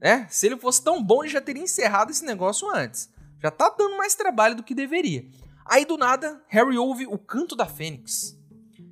né? 0.00 0.26
Se 0.28 0.46
ele 0.46 0.56
fosse 0.56 0.82
tão 0.82 1.02
bom, 1.02 1.22
ele 1.22 1.32
já 1.32 1.40
teria 1.40 1.62
encerrado 1.62 2.10
esse 2.10 2.24
negócio 2.24 2.68
antes. 2.70 3.08
Já 3.40 3.50
tá 3.50 3.74
dando 3.76 3.96
mais 3.96 4.14
trabalho 4.14 4.54
do 4.54 4.62
que 4.62 4.74
deveria. 4.74 5.24
Aí 5.64 5.84
do 5.84 5.96
nada, 5.96 6.42
Harry 6.48 6.76
ouve 6.76 7.06
o 7.06 7.18
canto 7.18 7.54
da 7.54 7.66
Fênix. 7.66 8.38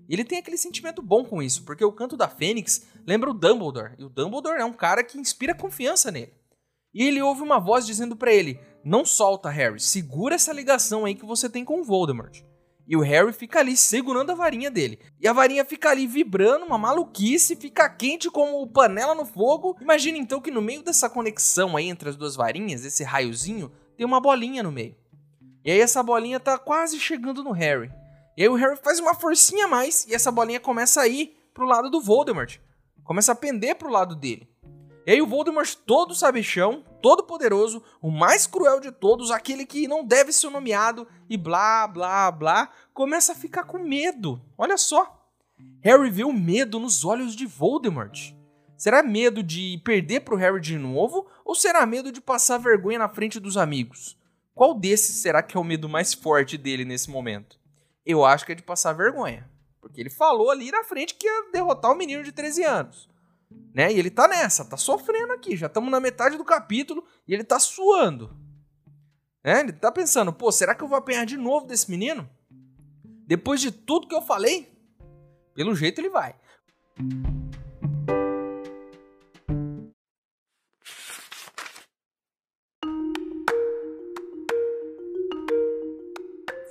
E 0.08 0.14
ele 0.14 0.24
tem 0.24 0.38
aquele 0.38 0.56
sentimento 0.56 1.00
bom 1.00 1.24
com 1.24 1.42
isso, 1.42 1.64
porque 1.64 1.84
o 1.84 1.92
canto 1.92 2.16
da 2.16 2.28
Fênix 2.28 2.86
lembra 3.06 3.30
o 3.30 3.34
Dumbledore, 3.34 3.94
e 3.98 4.04
o 4.04 4.08
Dumbledore 4.08 4.60
é 4.60 4.64
um 4.64 4.72
cara 4.72 5.04
que 5.04 5.18
inspira 5.18 5.54
confiança 5.54 6.10
nele. 6.10 6.34
E 6.92 7.04
ele 7.04 7.22
ouve 7.22 7.42
uma 7.42 7.60
voz 7.60 7.86
dizendo 7.86 8.16
para 8.16 8.32
ele: 8.32 8.58
"Não 8.84 9.04
solta, 9.04 9.48
Harry, 9.48 9.78
segura 9.78 10.34
essa 10.34 10.52
ligação 10.52 11.04
aí 11.04 11.14
que 11.14 11.24
você 11.24 11.48
tem 11.48 11.64
com 11.64 11.80
o 11.80 11.84
Voldemort". 11.84 12.42
E 12.90 12.96
o 12.96 13.02
Harry 13.02 13.32
fica 13.32 13.60
ali 13.60 13.76
segurando 13.76 14.32
a 14.32 14.34
varinha 14.34 14.68
dele. 14.68 14.98
E 15.20 15.28
a 15.28 15.32
varinha 15.32 15.64
fica 15.64 15.90
ali 15.90 16.08
vibrando, 16.08 16.66
uma 16.66 16.76
maluquice, 16.76 17.54
fica 17.54 17.88
quente 17.88 18.28
como 18.28 18.66
panela 18.66 19.14
no 19.14 19.24
fogo. 19.24 19.76
Imagina 19.80 20.18
então 20.18 20.40
que 20.40 20.50
no 20.50 20.60
meio 20.60 20.82
dessa 20.82 21.08
conexão 21.08 21.76
aí 21.76 21.88
entre 21.88 22.08
as 22.08 22.16
duas 22.16 22.34
varinhas, 22.34 22.84
esse 22.84 23.04
raiozinho, 23.04 23.70
tem 23.96 24.04
uma 24.04 24.20
bolinha 24.20 24.60
no 24.60 24.72
meio. 24.72 24.96
E 25.64 25.70
aí 25.70 25.80
essa 25.80 26.02
bolinha 26.02 26.40
tá 26.40 26.58
quase 26.58 26.98
chegando 26.98 27.44
no 27.44 27.52
Harry. 27.52 27.90
E 28.36 28.42
aí 28.42 28.48
o 28.48 28.54
Harry 28.54 28.76
faz 28.76 28.98
uma 28.98 29.14
forcinha 29.14 29.66
a 29.66 29.68
mais 29.68 30.06
e 30.06 30.14
essa 30.14 30.30
bolinha 30.30 30.60
começa 30.60 31.02
a 31.02 31.08
ir 31.08 31.36
pro 31.52 31.66
lado 31.66 31.90
do 31.90 32.00
Voldemort. 32.00 32.58
Começa 33.04 33.32
a 33.32 33.34
pender 33.34 33.74
pro 33.74 33.90
lado 33.90 34.14
dele. 34.14 34.48
E 35.06 35.12
aí 35.12 35.22
o 35.22 35.26
Voldemort, 35.26 35.74
todo 35.86 36.14
sabichão, 36.14 36.84
todo 37.02 37.24
poderoso, 37.24 37.82
o 38.00 38.10
mais 38.10 38.46
cruel 38.46 38.80
de 38.80 38.92
todos, 38.92 39.30
aquele 39.30 39.66
que 39.66 39.88
não 39.88 40.04
deve 40.04 40.32
ser 40.32 40.50
nomeado 40.50 41.06
e 41.28 41.36
blá, 41.36 41.86
blá, 41.88 42.30
blá, 42.30 42.70
começa 42.94 43.32
a 43.32 43.34
ficar 43.34 43.64
com 43.64 43.78
medo. 43.78 44.40
Olha 44.56 44.76
só. 44.76 45.18
Harry 45.82 46.10
vê 46.10 46.24
o 46.24 46.32
medo 46.32 46.78
nos 46.78 47.04
olhos 47.04 47.34
de 47.34 47.46
Voldemort. 47.46 48.32
Será 48.76 49.02
medo 49.02 49.42
de 49.42 49.80
perder 49.84 50.20
pro 50.20 50.36
Harry 50.36 50.60
de 50.60 50.78
novo 50.78 51.26
ou 51.44 51.54
será 51.54 51.84
medo 51.84 52.12
de 52.12 52.20
passar 52.20 52.58
vergonha 52.58 52.98
na 52.98 53.08
frente 53.08 53.40
dos 53.40 53.56
amigos? 53.56 54.19
Qual 54.54 54.74
desses 54.74 55.16
será 55.16 55.42
que 55.42 55.56
é 55.56 55.60
o 55.60 55.64
medo 55.64 55.88
mais 55.88 56.12
forte 56.12 56.58
dele 56.58 56.84
nesse 56.84 57.10
momento? 57.10 57.58
Eu 58.04 58.24
acho 58.24 58.44
que 58.44 58.52
é 58.52 58.54
de 58.54 58.62
passar 58.62 58.92
vergonha. 58.92 59.48
Porque 59.80 60.00
ele 60.00 60.10
falou 60.10 60.50
ali 60.50 60.70
na 60.70 60.84
frente 60.84 61.14
que 61.14 61.26
ia 61.26 61.50
derrotar 61.52 61.90
o 61.90 61.96
menino 61.96 62.22
de 62.22 62.32
13 62.32 62.64
anos. 62.64 63.08
Né? 63.74 63.92
E 63.92 63.98
ele 63.98 64.10
tá 64.10 64.28
nessa, 64.28 64.64
tá 64.64 64.76
sofrendo 64.76 65.32
aqui. 65.32 65.56
Já 65.56 65.66
estamos 65.66 65.90
na 65.90 66.00
metade 66.00 66.36
do 66.36 66.44
capítulo 66.44 67.04
e 67.26 67.32
ele 67.32 67.44
tá 67.44 67.58
suando. 67.58 68.36
Né? 69.42 69.60
Ele 69.60 69.72
tá 69.72 69.90
pensando, 69.90 70.32
pô, 70.32 70.52
será 70.52 70.74
que 70.74 70.82
eu 70.82 70.88
vou 70.88 70.98
apanhar 70.98 71.24
de 71.24 71.36
novo 71.36 71.66
desse 71.66 71.90
menino? 71.90 72.28
Depois 73.26 73.60
de 73.60 73.70
tudo 73.70 74.08
que 74.08 74.14
eu 74.14 74.22
falei? 74.22 74.70
Pelo 75.54 75.74
jeito 75.74 76.00
ele 76.00 76.10
vai. 76.10 76.34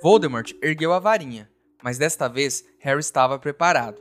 Voldemort 0.02 0.52
ergueu 0.62 0.94
a 0.94 0.98
varinha, 0.98 1.50
mas 1.82 1.98
desta 1.98 2.26
vez 2.26 2.64
Harry 2.78 3.00
estava 3.00 3.38
preparado. 3.38 4.00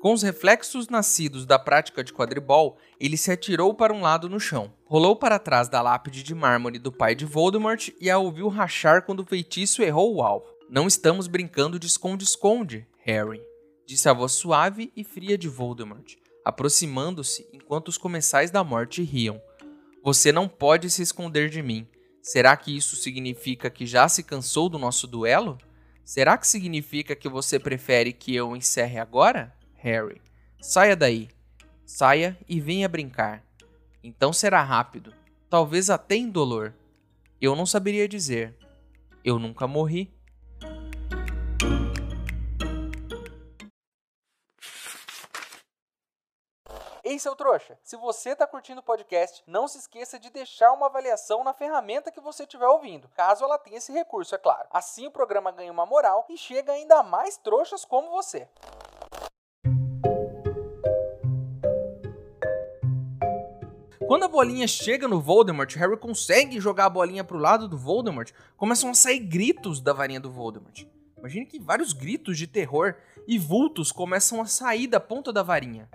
Com 0.00 0.12
os 0.12 0.22
reflexos 0.22 0.88
nascidos 0.88 1.46
da 1.46 1.58
prática 1.58 2.04
de 2.04 2.12
quadribol, 2.12 2.76
ele 3.00 3.16
se 3.16 3.32
atirou 3.32 3.74
para 3.74 3.92
um 3.92 4.02
lado 4.02 4.28
no 4.28 4.38
chão, 4.38 4.72
rolou 4.84 5.16
para 5.16 5.38
trás 5.38 5.68
da 5.68 5.80
lápide 5.80 6.22
de 6.22 6.34
mármore 6.34 6.78
do 6.78 6.92
pai 6.92 7.14
de 7.14 7.24
Voldemort 7.24 7.88
e 7.98 8.10
a 8.10 8.18
ouviu 8.18 8.48
rachar 8.48 9.04
quando 9.04 9.20
o 9.20 9.26
feitiço 9.26 9.82
errou 9.82 10.14
o 10.14 10.22
alvo. 10.22 10.46
Não 10.68 10.86
estamos 10.86 11.26
brincando 11.26 11.78
de 11.78 11.86
esconde-esconde, 11.86 12.86
Harry, 12.98 13.40
disse 13.86 14.06
a 14.06 14.12
voz 14.12 14.32
suave 14.32 14.92
e 14.94 15.02
fria 15.02 15.38
de 15.38 15.48
Voldemort, 15.48 16.14
aproximando-se 16.44 17.48
enquanto 17.54 17.88
os 17.88 17.96
comensais 17.96 18.50
da 18.50 18.62
morte 18.62 19.02
riam. 19.02 19.40
Você 20.04 20.30
não 20.30 20.46
pode 20.46 20.90
se 20.90 21.02
esconder 21.02 21.48
de 21.48 21.62
mim. 21.62 21.88
Será 22.28 22.54
que 22.58 22.76
isso 22.76 22.94
significa 22.94 23.70
que 23.70 23.86
já 23.86 24.06
se 24.06 24.22
cansou 24.22 24.68
do 24.68 24.78
nosso 24.78 25.06
duelo? 25.06 25.56
Será 26.04 26.36
que 26.36 26.46
significa 26.46 27.16
que 27.16 27.26
você 27.26 27.58
prefere 27.58 28.12
que 28.12 28.36
eu 28.36 28.54
encerre 28.54 28.98
agora? 28.98 29.56
Harry, 29.76 30.20
saia 30.60 30.94
daí. 30.94 31.30
Saia 31.86 32.38
e 32.46 32.60
venha 32.60 32.86
brincar. 32.86 33.42
Então 34.04 34.30
será 34.30 34.62
rápido, 34.62 35.14
talvez 35.48 35.88
até 35.88 36.16
indolor. 36.16 36.74
Eu 37.40 37.56
não 37.56 37.64
saberia 37.64 38.06
dizer. 38.06 38.54
Eu 39.24 39.38
nunca 39.38 39.66
morri. 39.66 40.12
Seu 47.18 47.34
trouxa! 47.34 47.76
Se 47.82 47.96
você 47.96 48.30
está 48.30 48.46
curtindo 48.46 48.80
o 48.80 48.82
podcast, 48.82 49.42
não 49.44 49.66
se 49.66 49.78
esqueça 49.78 50.20
de 50.20 50.30
deixar 50.30 50.70
uma 50.72 50.86
avaliação 50.86 51.42
na 51.42 51.52
ferramenta 51.52 52.12
que 52.12 52.20
você 52.20 52.44
estiver 52.44 52.66
ouvindo, 52.66 53.08
caso 53.08 53.44
ela 53.44 53.58
tenha 53.58 53.78
esse 53.78 53.90
recurso, 53.90 54.36
é 54.36 54.38
claro. 54.38 54.68
Assim 54.70 55.06
o 55.08 55.10
programa 55.10 55.50
ganha 55.50 55.72
uma 55.72 55.84
moral 55.84 56.24
e 56.28 56.36
chega 56.36 56.70
ainda 56.70 57.02
mais 57.02 57.36
trouxas 57.36 57.84
como 57.84 58.10
você. 58.10 58.46
Quando 64.06 64.24
a 64.24 64.28
bolinha 64.28 64.68
chega 64.68 65.08
no 65.08 65.20
Voldemort, 65.20 65.74
Harry 65.74 65.98
consegue 65.98 66.60
jogar 66.60 66.84
a 66.84 66.90
bolinha 66.90 67.24
pro 67.24 67.36
lado 67.36 67.66
do 67.68 67.76
Voldemort, 67.76 68.30
começam 68.56 68.90
a 68.90 68.94
sair 68.94 69.18
gritos 69.18 69.80
da 69.80 69.92
varinha 69.92 70.20
do 70.20 70.30
Voldemort. 70.30 70.86
Imagine 71.18 71.46
que 71.46 71.58
vários 71.58 71.92
gritos 71.92 72.38
de 72.38 72.46
terror 72.46 72.94
e 73.26 73.38
vultos 73.38 73.90
começam 73.90 74.40
a 74.40 74.46
sair 74.46 74.86
da 74.86 75.00
ponta 75.00 75.32
da 75.32 75.42
varinha 75.42 75.90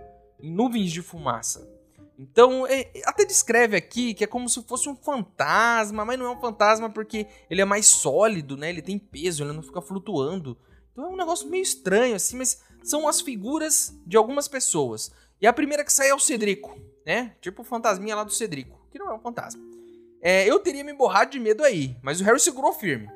nuvens 0.50 0.92
de 0.92 1.02
fumaça. 1.02 1.72
Então, 2.18 2.68
é, 2.68 2.92
até 3.06 3.26
descreve 3.26 3.76
aqui 3.76 4.14
que 4.14 4.24
é 4.24 4.28
como 4.28 4.48
se 4.48 4.62
fosse 4.64 4.88
um 4.88 4.96
fantasma, 4.96 6.06
mas 6.06 6.20
não 6.20 6.28
é 6.28 6.30
um 6.30 6.40
fantasma 6.40 6.90
porque 6.90 7.28
ele 7.50 7.62
é 7.62 7.66
mais 7.66 7.88
sólido, 7.88 8.56
né? 8.56 8.70
Ele 8.70 8.82
tem 8.82 9.00
peso, 9.00 9.44
ele 9.44 9.54
não 9.54 9.64
fica 9.64 9.82
flutuando. 9.82 10.58
Então 10.92 11.06
é 11.06 11.08
um 11.08 11.18
negócio 11.18 11.50
meio 11.50 11.64
estranho, 11.64 12.16
assim, 12.16 12.38
mas 12.38 12.62
são 12.84 13.08
as 13.08 13.20
figuras 13.20 14.00
de 14.06 14.16
algumas 14.16 14.48
pessoas. 14.48 15.12
E 15.42 15.48
a 15.48 15.54
primeira 15.54 15.84
que 15.84 15.92
sai 15.92 16.10
é 16.10 16.16
o 16.16 16.20
Cedrico, 16.20 16.78
né? 17.06 17.36
Tipo 17.42 17.64
o 17.64 17.66
fantasminha 17.66 18.16
lá 18.16 18.24
do 18.24 18.32
Cedrico, 18.32 18.80
que 18.92 19.00
não 19.00 19.10
é 19.10 19.14
um 19.16 19.20
fantasma. 19.20 19.62
É, 20.22 20.48
eu 20.50 20.60
teria 20.60 20.84
me 20.84 20.94
borrado 20.94 21.32
de 21.32 21.40
medo 21.40 21.64
aí, 21.64 21.98
mas 22.02 22.22
o 22.22 22.24
Harry 22.24 22.40
segurou 22.40 22.74
firme. 22.74 23.10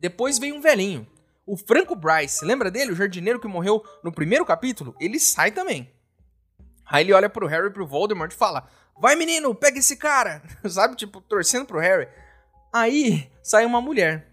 Depois 0.00 0.38
veio 0.38 0.56
um 0.56 0.60
velhinho, 0.60 1.06
o 1.46 1.56
Franco 1.56 1.94
Bryce. 1.94 2.44
Lembra 2.44 2.70
dele, 2.70 2.92
o 2.92 2.96
jardineiro 2.96 3.38
que 3.38 3.46
morreu 3.46 3.84
no 4.02 4.10
primeiro 4.10 4.44
capítulo? 4.44 4.96
Ele 4.98 5.20
sai 5.20 5.52
também. 5.52 5.94
Aí 6.86 7.04
ele 7.04 7.12
olha 7.12 7.28
pro 7.28 7.46
Harry 7.46 7.68
e 7.68 7.72
pro 7.72 7.86
Voldemort 7.86 8.32
e 8.32 8.36
fala: 8.36 8.68
Vai 8.98 9.16
menino, 9.16 9.54
pega 9.54 9.78
esse 9.78 9.96
cara! 9.96 10.42
Sabe, 10.68 10.96
tipo, 10.96 11.20
torcendo 11.20 11.66
pro 11.66 11.80
Harry. 11.80 12.08
Aí 12.72 13.30
sai 13.42 13.64
uma 13.64 13.80
mulher, 13.80 14.30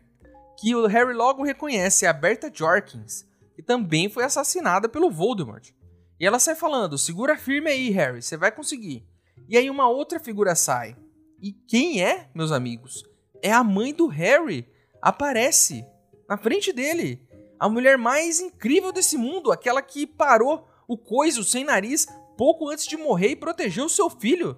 que 0.60 0.76
o 0.76 0.86
Harry 0.86 1.14
logo 1.14 1.44
reconhece, 1.44 2.06
é 2.06 2.10
a 2.10 2.14
Berta 2.14 2.52
Jorkins, 2.54 3.26
que 3.56 3.64
também 3.64 4.10
foi 4.10 4.24
assassinada 4.24 4.88
pelo 4.88 5.10
Voldemort. 5.10 5.72
E 6.20 6.26
ela 6.26 6.40
sai 6.40 6.56
falando: 6.56 6.98
Segura 6.98 7.38
firme 7.38 7.70
aí, 7.70 7.90
Harry, 7.90 8.22
você 8.22 8.38
vai 8.38 8.52
conseguir. 8.52 9.06
E 9.48 9.58
aí 9.58 9.70
uma 9.70 9.90
outra 9.90 10.20
figura 10.20 10.56
sai. 10.56 10.96
E 11.42 11.52
quem 11.52 12.02
é, 12.02 12.30
meus 12.34 12.52
amigos? 12.52 13.04
É 13.42 13.52
a 13.52 13.64
mãe 13.64 13.94
do 13.94 14.08
Harry. 14.08 14.66
Aparece 15.02 15.86
na 16.30 16.38
frente 16.38 16.72
dele. 16.72 17.22
A 17.60 17.68
mulher 17.68 17.98
mais 17.98 18.40
incrível 18.40 18.92
desse 18.92 19.18
mundo, 19.18 19.52
aquela 19.52 19.82
que 19.82 20.08
parou 20.08 20.68
o 20.88 20.98
coiso 20.98 21.44
sem 21.44 21.64
nariz 21.64 22.08
pouco 22.38 22.70
antes 22.70 22.86
de 22.86 22.98
morrer 22.98 23.30
e 23.30 23.36
protegeu 23.36 23.88
seu 23.88 24.10
filho. 24.10 24.58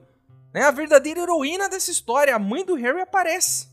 Né? 0.53 0.62
A 0.62 0.72
verdadeira 0.72 1.22
heroína 1.22 1.67
dessa 1.67 1.91
história, 1.91 2.36
a 2.36 2.39
mãe 2.39 2.63
do 2.63 2.75
Harry, 2.75 3.01
aparece. 3.01 3.67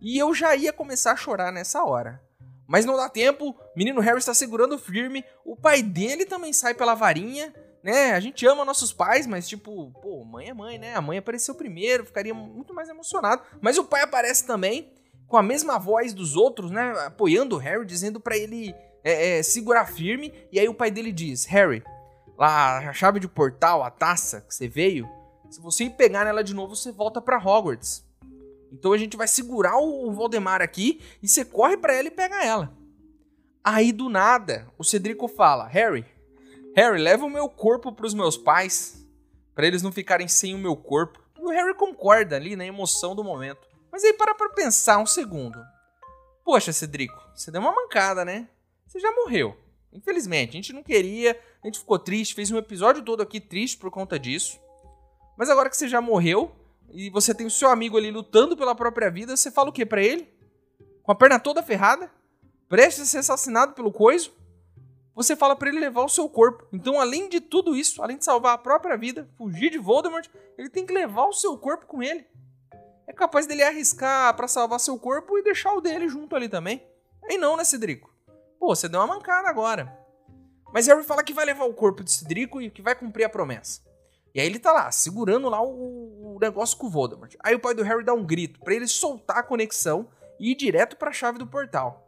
E 0.00 0.16
eu 0.18 0.32
já 0.34 0.54
ia 0.56 0.72
começar 0.72 1.12
a 1.12 1.16
chorar 1.16 1.52
nessa 1.52 1.84
hora. 1.84 2.22
Mas 2.66 2.84
não 2.84 2.96
dá 2.96 3.08
tempo, 3.08 3.50
o 3.50 3.56
menino 3.76 4.00
Harry 4.00 4.18
está 4.18 4.32
segurando 4.32 4.78
firme, 4.78 5.24
o 5.44 5.56
pai 5.56 5.82
dele 5.82 6.24
também 6.24 6.52
sai 6.52 6.72
pela 6.72 6.94
varinha, 6.94 7.52
né? 7.82 8.12
A 8.12 8.20
gente 8.20 8.46
ama 8.46 8.64
nossos 8.64 8.92
pais, 8.92 9.26
mas 9.26 9.48
tipo, 9.48 9.90
pô, 10.00 10.24
mãe 10.24 10.50
é 10.50 10.54
mãe, 10.54 10.78
né? 10.78 10.94
A 10.94 11.00
mãe 11.00 11.18
apareceu 11.18 11.54
primeiro, 11.54 12.06
ficaria 12.06 12.32
muito 12.32 12.72
mais 12.72 12.88
emocionado. 12.88 13.42
Mas 13.60 13.76
o 13.76 13.84
pai 13.84 14.02
aparece 14.02 14.46
também, 14.46 14.94
com 15.26 15.36
a 15.36 15.42
mesma 15.42 15.78
voz 15.78 16.14
dos 16.14 16.36
outros, 16.36 16.70
né? 16.70 16.92
Apoiando 17.06 17.56
o 17.56 17.58
Harry, 17.58 17.84
dizendo 17.84 18.20
para 18.20 18.36
ele 18.36 18.72
é, 19.04 19.38
é, 19.38 19.42
segurar 19.42 19.86
firme. 19.86 20.32
E 20.52 20.58
aí 20.58 20.68
o 20.68 20.74
pai 20.74 20.90
dele 20.90 21.12
diz: 21.12 21.44
Harry, 21.46 21.82
lá 22.38 22.90
a 22.90 22.92
chave 22.92 23.20
de 23.20 23.28
portal, 23.28 23.82
a 23.82 23.90
taça 23.90 24.40
que 24.40 24.54
você 24.54 24.68
veio, 24.68 25.08
se 25.50 25.60
você 25.60 25.90
pegar 25.90 26.24
nela 26.24 26.44
de 26.44 26.54
novo, 26.54 26.76
você 26.76 26.92
volta 26.92 27.20
para 27.20 27.38
Hogwarts. 27.38 28.04
Então 28.72 28.92
a 28.92 28.98
gente 28.98 29.16
vai 29.16 29.26
segurar 29.26 29.76
o 29.78 30.12
Voldemar 30.12 30.62
aqui 30.62 31.00
e 31.22 31.28
você 31.28 31.44
corre 31.44 31.76
para 31.76 31.94
ela 31.94 32.08
e 32.08 32.12
pega 32.12 32.44
ela. 32.44 32.72
Aí 33.62 33.92
do 33.92 34.08
nada, 34.08 34.68
o 34.78 34.84
Cedrico 34.84 35.26
fala: 35.26 35.66
"Harry, 35.66 36.06
Harry, 36.76 37.02
leva 37.02 37.26
o 37.26 37.30
meu 37.30 37.48
corpo 37.48 37.92
para 37.92 38.06
os 38.06 38.14
meus 38.14 38.36
pais, 38.36 39.04
para 39.54 39.66
eles 39.66 39.82
não 39.82 39.90
ficarem 39.90 40.28
sem 40.28 40.54
o 40.54 40.58
meu 40.58 40.76
corpo". 40.76 41.20
E 41.38 41.42
o 41.42 41.48
Harry 41.48 41.74
concorda 41.74 42.36
ali 42.36 42.54
na 42.54 42.64
emoção 42.64 43.14
do 43.14 43.24
momento. 43.24 43.68
Mas 43.90 44.04
aí 44.04 44.12
para 44.12 44.34
pra 44.34 44.50
pensar 44.50 44.98
um 44.98 45.06
segundo. 45.06 45.58
Poxa, 46.44 46.72
Cedrico, 46.72 47.20
você 47.34 47.50
deu 47.50 47.60
uma 47.60 47.74
mancada, 47.74 48.24
né? 48.24 48.48
Você 48.90 48.98
já 48.98 49.12
morreu. 49.12 49.56
Infelizmente, 49.92 50.50
a 50.50 50.52
gente 50.54 50.72
não 50.72 50.82
queria, 50.82 51.40
a 51.62 51.66
gente 51.68 51.78
ficou 51.78 51.96
triste, 51.96 52.34
fez 52.34 52.50
um 52.50 52.58
episódio 52.58 53.04
todo 53.04 53.22
aqui 53.22 53.38
triste 53.38 53.78
por 53.78 53.88
conta 53.88 54.18
disso. 54.18 54.58
Mas 55.38 55.48
agora 55.48 55.70
que 55.70 55.76
você 55.76 55.86
já 55.86 56.00
morreu 56.00 56.50
e 56.92 57.08
você 57.08 57.32
tem 57.32 57.46
o 57.46 57.50
seu 57.50 57.70
amigo 57.70 57.96
ali 57.96 58.10
lutando 58.10 58.56
pela 58.56 58.74
própria 58.74 59.08
vida, 59.08 59.36
você 59.36 59.48
fala 59.48 59.70
o 59.70 59.72
que 59.72 59.86
para 59.86 60.02
ele? 60.02 60.28
Com 61.04 61.12
a 61.12 61.14
perna 61.14 61.38
toda 61.38 61.62
ferrada? 61.62 62.10
Prestes 62.68 63.02
a 63.02 63.06
ser 63.06 63.18
assassinado 63.18 63.74
pelo 63.74 63.92
coiso? 63.92 64.32
você 65.14 65.36
fala 65.36 65.54
para 65.54 65.68
ele 65.68 65.78
levar 65.78 66.02
o 66.02 66.08
seu 66.08 66.28
corpo. 66.28 66.66
Então, 66.72 66.98
além 66.98 67.28
de 67.28 67.40
tudo 67.40 67.76
isso, 67.76 68.02
além 68.02 68.16
de 68.16 68.24
salvar 68.24 68.54
a 68.54 68.58
própria 68.58 68.96
vida, 68.96 69.28
fugir 69.36 69.70
de 69.70 69.76
Voldemort, 69.76 70.26
ele 70.56 70.70
tem 70.70 70.86
que 70.86 70.94
levar 70.94 71.26
o 71.26 71.32
seu 71.32 71.58
corpo 71.58 71.84
com 71.84 72.02
ele. 72.02 72.26
É 73.06 73.12
capaz 73.12 73.46
dele 73.46 73.62
arriscar 73.62 74.34
para 74.34 74.48
salvar 74.48 74.80
seu 74.80 74.98
corpo 74.98 75.36
e 75.36 75.42
deixar 75.42 75.74
o 75.74 75.80
dele 75.80 76.08
junto 76.08 76.34
ali 76.34 76.48
também. 76.48 76.82
Aí 77.28 77.36
não, 77.36 77.56
né, 77.56 77.64
Cedrico? 77.64 78.10
Pô, 78.60 78.76
você 78.76 78.90
deu 78.90 79.00
uma 79.00 79.06
mancada 79.06 79.48
agora. 79.48 79.98
Mas 80.70 80.86
Harry 80.86 81.02
fala 81.02 81.24
que 81.24 81.32
vai 81.32 81.46
levar 81.46 81.64
o 81.64 81.72
corpo 81.72 82.04
de 82.04 82.12
Cedrico 82.12 82.60
e 82.60 82.70
que 82.70 82.82
vai 82.82 82.94
cumprir 82.94 83.24
a 83.24 83.28
promessa. 83.30 83.80
E 84.34 84.40
aí 84.40 84.46
ele 84.46 84.58
tá 84.58 84.70
lá, 84.70 84.92
segurando 84.92 85.48
lá 85.48 85.62
o, 85.62 86.36
o 86.36 86.38
negócio 86.38 86.76
com 86.76 86.86
o 86.86 86.90
Voldemort. 86.90 87.34
Aí 87.42 87.54
o 87.54 87.58
pai 87.58 87.74
do 87.74 87.82
Harry 87.82 88.04
dá 88.04 88.12
um 88.12 88.24
grito 88.24 88.60
para 88.60 88.74
ele 88.74 88.86
soltar 88.86 89.38
a 89.38 89.42
conexão 89.42 90.08
e 90.38 90.52
ir 90.52 90.54
direto 90.54 90.94
para 90.98 91.08
a 91.08 91.12
chave 91.12 91.38
do 91.38 91.46
portal. 91.46 92.06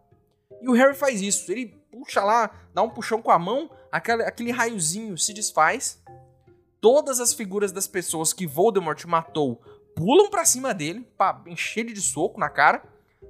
E 0.60 0.68
o 0.68 0.74
Harry 0.74 0.94
faz 0.94 1.22
isso, 1.22 1.50
ele 1.50 1.68
puxa 1.90 2.22
lá, 2.22 2.50
dá 2.74 2.82
um 2.82 2.90
puxão 2.90 3.22
com 3.22 3.30
a 3.30 3.38
mão, 3.38 3.70
aquele, 3.90 4.22
aquele 4.22 4.50
raiozinho 4.52 5.16
se 5.16 5.32
desfaz. 5.32 6.02
Todas 6.82 7.18
as 7.18 7.32
figuras 7.32 7.72
das 7.72 7.88
pessoas 7.88 8.34
que 8.34 8.46
Voldemort 8.46 9.02
matou 9.06 9.60
pulam 9.96 10.28
para 10.28 10.44
cima 10.44 10.74
dele, 10.74 11.08
para 11.16 11.42
encher 11.46 11.80
ele 11.80 11.94
de 11.94 12.02
soco 12.02 12.38
na 12.38 12.50
cara, 12.50 12.82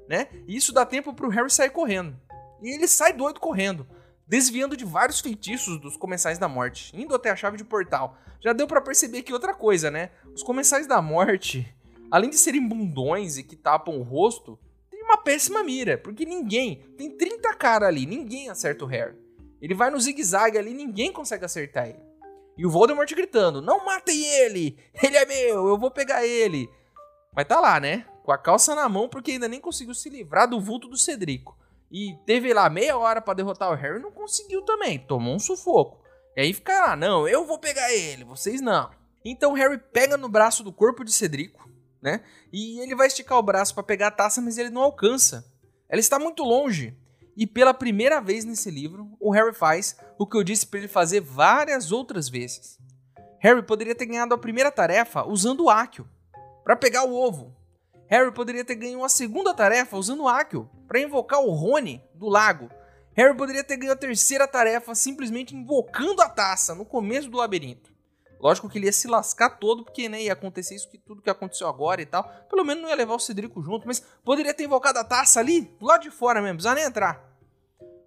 né? 0.09 0.29
E 0.47 0.57
isso 0.57 0.73
dá 0.73 0.85
tempo 0.85 1.15
pro 1.15 1.29
Harry 1.31 1.51
sair 1.51 1.71
correndo. 1.71 2.21
E 2.63 2.71
ele 2.71 2.87
sai 2.87 3.13
doido 3.13 3.41
correndo 3.41 3.87
desviando 4.33 4.77
de 4.79 4.85
vários 4.87 5.21
feitiços 5.21 5.79
dos 5.79 5.95
Comensais 5.95 6.39
da 6.39 6.49
Morte, 6.49 6.91
indo 6.97 7.15
até 7.15 7.29
a 7.29 7.37
chave 7.37 7.59
de 7.59 7.65
portal. 7.65 8.17
Já 8.41 8.55
deu 8.55 8.67
para 8.67 8.81
perceber 8.81 9.23
que 9.23 9.33
outra 9.33 9.53
coisa, 9.53 9.91
né? 9.91 10.11
Os 10.35 10.43
Comensais 10.43 10.87
da 10.87 11.03
Morte, 11.03 11.71
além 12.11 12.31
de 12.31 12.39
serem 12.39 12.67
bundões 12.67 13.37
e 13.37 13.43
que 13.43 13.55
tapam 13.55 13.99
o 13.99 14.03
rosto, 14.03 14.59
tem 14.91 15.03
uma 15.03 15.19
péssima 15.19 15.63
mira, 15.63 15.99
porque 15.99 16.25
ninguém, 16.25 16.83
tem 16.97 17.11
30 17.11 17.55
caras 17.57 17.89
ali, 17.89 18.07
ninguém 18.07 18.49
acerta 18.49 18.85
o 18.85 18.89
Harry. 18.89 19.17
Ele 19.61 19.75
vai 19.75 19.91
no 19.91 20.01
zigue-zague 20.01 20.57
ali, 20.57 20.73
ninguém 20.73 21.13
consegue 21.13 21.45
acertar 21.45 21.89
ele. 21.89 22.03
E 22.57 22.65
o 22.65 22.71
Voldemort 22.71 23.13
gritando: 23.15 23.61
Não 23.61 23.85
matem 23.85 24.25
ele! 24.25 24.79
Ele 25.03 25.17
é 25.17 25.27
meu, 25.27 25.69
eu 25.69 25.79
vou 25.79 25.91
pegar 25.91 26.25
ele! 26.25 26.71
Mas 27.35 27.47
tá 27.47 27.61
lá, 27.61 27.79
né? 27.79 28.07
Com 28.25 28.33
a 28.33 28.39
calça 28.39 28.75
na 28.75 28.89
mão, 28.89 29.11
porque 29.11 29.33
ainda 29.33 29.47
nem 29.47 29.61
conseguiu 29.61 29.95
se 29.95 30.09
livrar 30.09 30.49
do 30.49 30.59
vulto 30.59 30.89
do 30.89 30.97
Cedrico 30.97 31.57
e 31.93 32.17
teve 32.25 32.55
lá 32.55 32.71
meia 32.71 32.97
hora 32.97 33.21
para 33.21 33.35
derrotar 33.35 33.71
o 33.71 33.75
Harry, 33.75 34.01
não 34.01 34.11
conseguiu 34.11 34.63
também, 34.63 34.99
tomou 34.99 35.35
um 35.35 35.39
sufoco. 35.39 36.03
E 36.35 36.41
aí 36.41 36.55
fica 36.55 36.73
lá, 36.87 36.97
não, 36.97 37.29
eu 37.29 37.47
vou 37.47 37.59
pegar 37.59 37.93
ele, 37.93 38.25
vocês 38.25 38.63
não. 38.63 38.91
Então 39.23 39.53
Harry 39.53 39.79
pega 39.93 40.17
no 40.17 40.29
braço 40.29 40.65
do 40.65 40.73
corpo 40.73 41.05
de 41.05 41.13
Cedrico, 41.13 41.69
né? 42.01 42.25
E 42.51 42.81
ele 42.81 42.95
vai 42.95 43.09
esticar 43.09 43.39
o 43.39 43.43
braço 43.43 43.75
para 43.75 43.83
pegar 43.83 44.07
a 44.07 44.11
taça, 44.11 44.41
mas 44.41 44.57
ele 44.57 44.71
não 44.71 44.81
alcança. 44.81 45.45
Ela 45.87 46.01
está 46.01 46.19
muito 46.19 46.43
longe. 46.43 46.97
E 47.37 47.47
pela 47.47 47.75
primeira 47.75 48.21
vez 48.21 48.45
nesse 48.45 48.71
livro, 48.71 49.11
o 49.21 49.31
Harry 49.31 49.55
faz 49.55 49.97
o 50.19 50.27
que 50.27 50.37
eu 50.37 50.43
disse 50.43 50.67
para 50.67 50.81
ele 50.81 50.89
fazer 50.89 51.21
várias 51.21 51.93
outras 51.93 52.29
vezes. 52.29 52.79
Harry 53.39 53.63
poderia 53.63 53.95
ter 53.95 54.07
ganhado 54.07 54.35
a 54.35 54.39
primeira 54.39 54.71
tarefa 54.71 55.27
usando 55.27 55.65
o 55.65 55.71
Accio 55.71 56.09
para 56.65 56.77
pegar 56.77 57.05
o 57.05 57.15
ovo, 57.15 57.55
Harry 58.13 58.31
poderia 58.31 58.63
ter 58.63 58.75
ganho 58.75 58.99
uma 58.99 59.09
segunda 59.09 59.55
tarefa 59.55 59.97
usando 59.97 60.25
o 60.25 60.29
Accio 60.29 60.69
para 60.87 61.01
invocar 61.01 61.41
o 61.41 61.51
Rony 61.51 62.05
do 62.15 62.29
lago. 62.29 62.69
Harry 63.15 63.35
poderia 63.35 63.65
ter 63.65 63.79
ganho 63.79 63.91
a 63.91 63.97
terceira 63.97 64.47
tarefa 64.47 64.95
simplesmente 64.95 65.57
invocando 65.57 66.21
a 66.21 66.29
taça 66.29 66.75
no 66.75 66.85
começo 66.85 67.31
do 67.31 67.39
labirinto. 67.39 67.91
Lógico 68.39 68.69
que 68.69 68.77
ele 68.77 68.85
ia 68.85 68.93
se 68.93 69.09
lascar 69.09 69.59
todo, 69.59 69.83
porque 69.83 70.11
né, 70.11 70.25
ia 70.25 70.35
acontecer 70.35 70.75
isso 70.75 70.91
que 70.91 70.99
tudo 70.99 71.23
que 71.23 71.31
aconteceu 71.31 71.67
agora 71.67 72.03
e 72.03 72.05
tal. 72.05 72.31
Pelo 72.51 72.67
menos 72.67 72.83
não 72.83 72.91
ia 72.91 72.97
levar 72.97 73.15
o 73.15 73.19
Cedrico 73.19 73.63
junto, 73.63 73.87
mas 73.87 74.01
poderia 74.23 74.53
ter 74.53 74.65
invocado 74.65 74.99
a 74.99 75.05
taça 75.05 75.41
ali, 75.41 75.63
do 75.81 75.87
lado 75.87 76.03
de 76.03 76.11
fora 76.11 76.43
mesmo, 76.43 76.57
precisava 76.57 76.77
nem 76.77 76.85
entrar. 76.85 77.35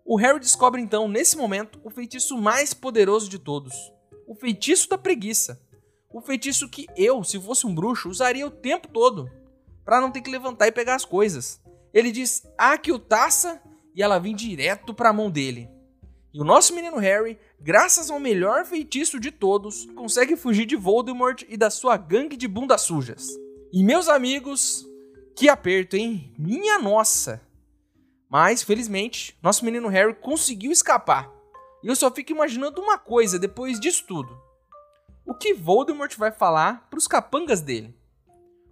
O 0.05 0.17
Harry 0.17 0.39
descobre 0.39 0.79
então, 0.79 1.07
nesse 1.07 1.35
momento, 1.35 1.81
o 1.83 1.89
feitiço 1.89 2.37
mais 2.37 2.75
poderoso 2.75 3.27
de 3.27 3.39
todos: 3.39 3.73
o 4.27 4.35
feitiço 4.35 4.87
da 4.87 4.99
preguiça. 4.99 5.59
O 6.13 6.21
feitiço 6.21 6.69
que 6.69 6.85
eu, 6.95 7.23
se 7.23 7.41
fosse 7.41 7.65
um 7.65 7.73
bruxo, 7.73 8.07
usaria 8.07 8.45
o 8.45 8.51
tempo 8.51 8.87
todo 8.87 9.31
para 9.85 10.01
não 10.01 10.11
ter 10.11 10.21
que 10.21 10.31
levantar 10.31 10.67
e 10.67 10.71
pegar 10.71 10.95
as 10.95 11.05
coisas. 11.05 11.61
Ele 11.93 12.11
diz: 12.11 12.43
"Ah, 12.57 12.77
que 12.77 12.91
o 12.91 12.99
taça" 12.99 13.61
e 13.95 14.03
ela 14.03 14.19
vem 14.19 14.35
direto 14.35 14.93
para 14.93 15.09
a 15.09 15.13
mão 15.13 15.31
dele. 15.31 15.69
E 16.33 16.41
o 16.41 16.43
nosso 16.43 16.75
menino 16.75 16.97
Harry, 16.97 17.39
graças 17.61 18.09
ao 18.09 18.19
melhor 18.19 18.65
feitiço 18.65 19.21
de 19.21 19.31
todos, 19.31 19.85
consegue 19.95 20.35
fugir 20.35 20.65
de 20.65 20.75
Voldemort 20.75 21.43
e 21.47 21.55
da 21.55 21.69
sua 21.69 21.95
gangue 21.95 22.35
de 22.35 22.45
bundas 22.45 22.81
sujas. 22.81 23.29
E 23.71 23.81
meus 23.81 24.09
amigos, 24.09 24.85
que 25.33 25.47
aperto, 25.47 25.95
hein? 25.95 26.33
Minha 26.37 26.77
nossa! 26.77 27.41
Mas, 28.29 28.63
felizmente, 28.63 29.37
nosso 29.41 29.63
menino 29.63 29.87
Harry 29.87 30.13
conseguiu 30.13 30.73
escapar. 30.73 31.31
E 31.81 31.87
eu 31.87 31.95
só 31.95 32.11
fico 32.11 32.33
imaginando 32.33 32.81
uma 32.81 32.97
coisa 32.97 33.39
depois 33.39 33.79
disso 33.79 34.03
tudo. 34.05 34.37
O 35.25 35.33
que 35.33 35.53
Voldemort 35.53 36.17
vai 36.17 36.31
falar 36.31 36.85
para 36.89 36.99
os 36.99 37.07
capangas 37.07 37.61
dele? 37.61 37.95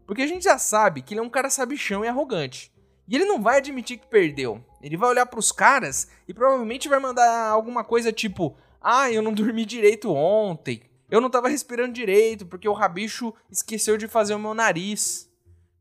Porque 0.05 0.21
a 0.21 0.27
gente 0.27 0.43
já 0.43 0.57
sabe 0.57 1.01
que 1.01 1.13
ele 1.13 1.21
é 1.21 1.23
um 1.23 1.29
cara 1.29 1.49
sabichão 1.49 2.03
e 2.03 2.07
arrogante. 2.07 2.71
E 3.07 3.15
ele 3.15 3.25
não 3.25 3.41
vai 3.41 3.57
admitir 3.57 3.97
que 3.97 4.07
perdeu. 4.07 4.63
Ele 4.81 4.97
vai 4.97 5.09
olhar 5.09 5.25
para 5.25 5.39
os 5.39 5.51
caras 5.51 6.07
e 6.27 6.33
provavelmente 6.33 6.89
vai 6.89 6.99
mandar 6.99 7.49
alguma 7.49 7.83
coisa 7.83 8.11
tipo: 8.11 8.55
"Ah, 8.81 9.11
eu 9.11 9.21
não 9.21 9.33
dormi 9.33 9.65
direito 9.65 10.11
ontem. 10.11 10.81
Eu 11.09 11.21
não 11.21 11.29
tava 11.29 11.49
respirando 11.49 11.93
direito 11.93 12.45
porque 12.45 12.67
o 12.67 12.73
rabicho 12.73 13.33
esqueceu 13.49 13.97
de 13.97 14.07
fazer 14.07 14.33
o 14.33 14.39
meu 14.39 14.53
nariz." 14.53 15.29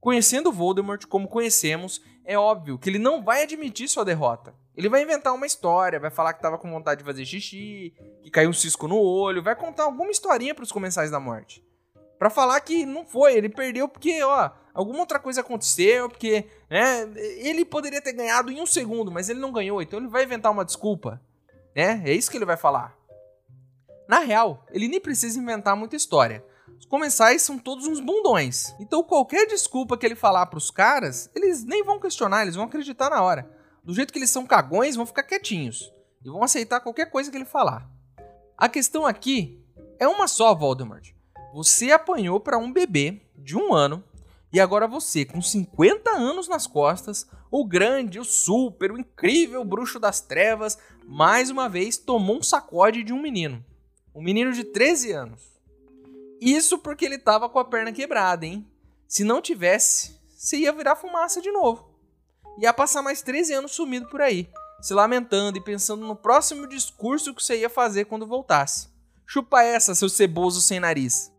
Conhecendo 0.01 0.53
Voldemort 0.53 1.07
como 1.07 1.29
conhecemos, 1.29 2.03
é 2.25 2.37
óbvio 2.37 2.77
que 2.77 2.91
ele 2.91 2.99
não 2.99 3.23
vai 3.23 3.45
admitir 3.45 3.89
sua 3.89 4.05
derrota. 4.05 4.53
Ele 4.77 4.89
vai 4.89 5.03
inventar 5.03 5.33
uma 5.33 5.47
história, 5.47 6.01
vai 6.01 6.11
falar 6.11 6.33
que 6.33 6.43
tava 6.43 6.59
com 6.59 6.71
vontade 6.71 7.01
de 7.01 7.05
fazer 7.05 7.25
xixi, 7.25 7.95
que 8.21 8.31
caiu 8.31 8.51
um 8.51 8.55
cisco 8.55 8.89
no 8.89 8.99
olho, 8.99 9.43
vai 9.43 9.55
contar 9.55 9.85
alguma 9.85 10.11
historinha 10.11 10.55
para 10.57 10.65
os 10.65 10.73
comensais 10.73 11.11
da 11.11 11.21
morte 11.21 11.63
para 12.23 12.31
falar 12.31 12.61
que 12.61 12.87
não 12.87 13.05
foi, 13.05 13.35
ele 13.35 13.49
perdeu 13.49 13.89
porque, 13.89 14.23
ó, 14.23 14.49
alguma 14.73 15.01
outra 15.01 15.19
coisa 15.19 15.41
aconteceu, 15.41 16.09
porque, 16.09 16.47
né, 16.71 17.03
ele 17.39 17.65
poderia 17.65 18.01
ter 18.01 18.13
ganhado 18.13 18.53
em 18.53 18.61
um 18.61 18.65
segundo, 18.65 19.11
mas 19.11 19.29
ele 19.29 19.41
não 19.41 19.51
ganhou, 19.51 19.83
então 19.83 19.99
ele 19.99 20.07
vai 20.07 20.23
inventar 20.23 20.53
uma 20.53 20.65
desculpa, 20.65 21.21
né? 21.75 22.01
É 22.07 22.13
isso 22.13 22.31
que 22.31 22.37
ele 22.37 22.45
vai 22.45 22.57
falar. 22.57 22.97
Na 24.07 24.21
real, 24.21 24.65
ele 24.71 24.87
nem 24.87 25.01
precisa 25.01 25.37
inventar 25.37 25.77
muita 25.77 25.97
história. 25.97 26.45
Os 26.79 26.87
comensais 26.87 27.43
são 27.43 27.59
todos 27.59 27.89
uns 27.89 27.99
bundões. 27.99 28.73
Então 28.79 29.03
qualquer 29.03 29.45
desculpa 29.49 29.99
que 29.99 30.07
ele 30.07 30.15
falar 30.15 30.47
pros 30.47 30.71
caras, 30.71 31.29
eles 31.35 31.65
nem 31.65 31.83
vão 31.83 31.99
questionar, 31.99 32.43
eles 32.43 32.55
vão 32.55 32.67
acreditar 32.67 33.11
na 33.11 33.21
hora. 33.21 33.51
Do 33.83 33.93
jeito 33.93 34.13
que 34.13 34.19
eles 34.21 34.31
são 34.31 34.47
cagões, 34.47 34.95
vão 34.95 35.07
ficar 35.07 35.25
quietinhos 35.25 35.93
e 36.25 36.31
vão 36.31 36.45
aceitar 36.45 36.79
qualquer 36.79 37.11
coisa 37.11 37.33
que 37.33 37.37
ele 37.37 37.45
falar. 37.45 37.91
A 38.57 38.69
questão 38.69 39.05
aqui 39.05 39.61
é 39.99 40.07
uma 40.07 40.29
só, 40.29 40.55
Voldemort. 40.55 41.21
Você 41.53 41.93
apanhou 41.93 42.41
para 42.41 42.57
um 42.57 42.73
bebê 42.73 43.21
de 43.37 43.57
um 43.57 43.75
ano 43.75 44.03
e 44.53 44.59
agora 44.59 44.87
você, 44.87 45.25
com 45.25 45.41
50 45.41 46.11
anos 46.11 46.49
nas 46.49 46.67
costas, 46.67 47.27
o 47.51 47.65
grande, 47.65 48.19
o 48.19 48.25
super, 48.25 48.93
o 48.93 48.99
incrível 48.99 49.65
bruxo 49.65 49.99
das 49.99 50.21
trevas, 50.21 50.79
mais 51.05 51.51
uma 51.51 51.69
vez 51.69 51.99
tomou 51.99 52.39
um 52.39 52.43
sacode 52.43 53.03
de 53.03 53.13
um 53.13 53.21
menino. 53.21 53.65
Um 54.15 54.23
menino 54.23 54.53
de 54.53 54.65
13 54.65 55.13
anos. 55.13 55.43
Isso 56.41 56.79
porque 56.79 57.05
ele 57.05 57.19
tava 57.19 57.49
com 57.49 57.59
a 57.59 57.65
perna 57.65 57.93
quebrada, 57.93 58.45
hein? 58.45 58.67
Se 59.07 59.25
não 59.25 59.43
tivesse, 59.43 60.19
você 60.35 60.57
ia 60.57 60.73
virar 60.73 60.97
fumaça 60.97 61.41
de 61.41 61.51
novo. 61.51 61.91
Ia 62.59 62.73
passar 62.73 63.03
mais 63.03 63.23
13 63.23 63.55
anos 63.55 63.73
sumido 63.73 64.09
por 64.09 64.21
aí, 64.21 64.49
se 64.81 64.93
lamentando 64.93 65.57
e 65.59 65.63
pensando 65.63 66.07
no 66.07 66.17
próximo 66.17 66.67
discurso 66.67 67.35
que 67.35 67.43
você 67.43 67.59
ia 67.59 67.71
fazer 67.71 68.07
quando 68.07 68.27
voltasse. 68.27 68.89
Chupa 69.27 69.63
essa, 69.63 69.95
seu 69.95 70.09
ceboso 70.09 70.61
sem 70.61 70.81
nariz. 70.81 71.33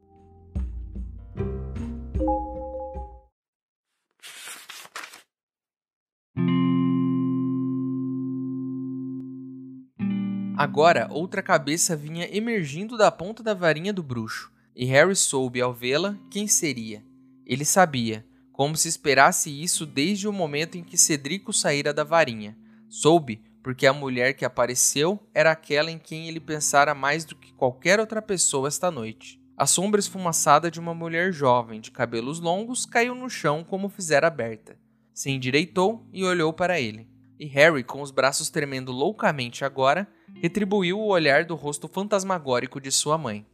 Agora, 10.64 11.10
outra 11.12 11.42
cabeça 11.42 11.94
vinha 11.94 12.26
emergindo 12.34 12.98
da 12.98 13.12
ponta 13.12 13.44
da 13.44 13.54
varinha 13.54 13.92
do 13.92 14.02
bruxo, 14.02 14.50
e 14.74 14.86
Harry 14.86 15.14
soube 15.14 15.60
ao 15.60 15.74
vê-la 15.74 16.18
quem 16.32 16.48
seria. 16.48 17.04
Ele 17.46 17.66
sabia, 17.66 18.26
como 18.54 18.78
se 18.78 18.88
esperasse 18.88 19.50
isso 19.50 19.86
desde 19.86 20.26
o 20.26 20.32
momento 20.32 20.78
em 20.78 20.84
que 20.84 20.98
Cedrico 20.98 21.52
saíra 21.52 21.94
da 21.94 22.06
varinha. 22.06 22.58
Soube 22.88 23.44
porque 23.62 23.86
a 23.86 23.92
mulher 23.92 24.36
que 24.36 24.46
apareceu 24.46 25.20
era 25.34 25.52
aquela 25.52 25.92
em 25.92 26.00
quem 26.00 26.30
ele 26.30 26.40
pensara 26.40 26.96
mais 26.96 27.26
do 27.26 27.36
que 27.36 27.52
qualquer 27.52 28.00
outra 28.00 28.22
pessoa 28.22 28.70
esta 28.70 28.90
noite. 28.90 29.42
A 29.58 29.66
sombra 29.66 30.00
esfumaçada 30.00 30.72
de 30.72 30.80
uma 30.80 30.94
mulher 30.94 31.34
jovem, 31.34 31.82
de 31.82 31.92
cabelos 31.92 32.40
longos, 32.40 32.86
caiu 32.86 33.14
no 33.14 33.30
chão 33.30 33.66
como 33.66 33.90
fizera 33.90 34.28
aberta. 34.28 34.78
Se 35.14 35.30
endireitou 35.30 36.08
e 36.14 36.24
olhou 36.24 36.54
para 36.54 36.80
ele. 36.80 37.12
E 37.40 37.46
Harry, 37.48 37.84
com 37.84 38.02
os 38.02 38.12
braços 38.12 38.50
tremendo 38.50 38.92
loucamente 38.92 39.66
agora, 39.66 40.08
retribuiu 40.36 41.00
o 41.00 41.08
olhar 41.08 41.46
do 41.46 41.56
rosto 41.56 41.88
fantasmagórico 41.88 42.80
de 42.80 42.92
sua 42.92 43.18
mãe. 43.18 43.46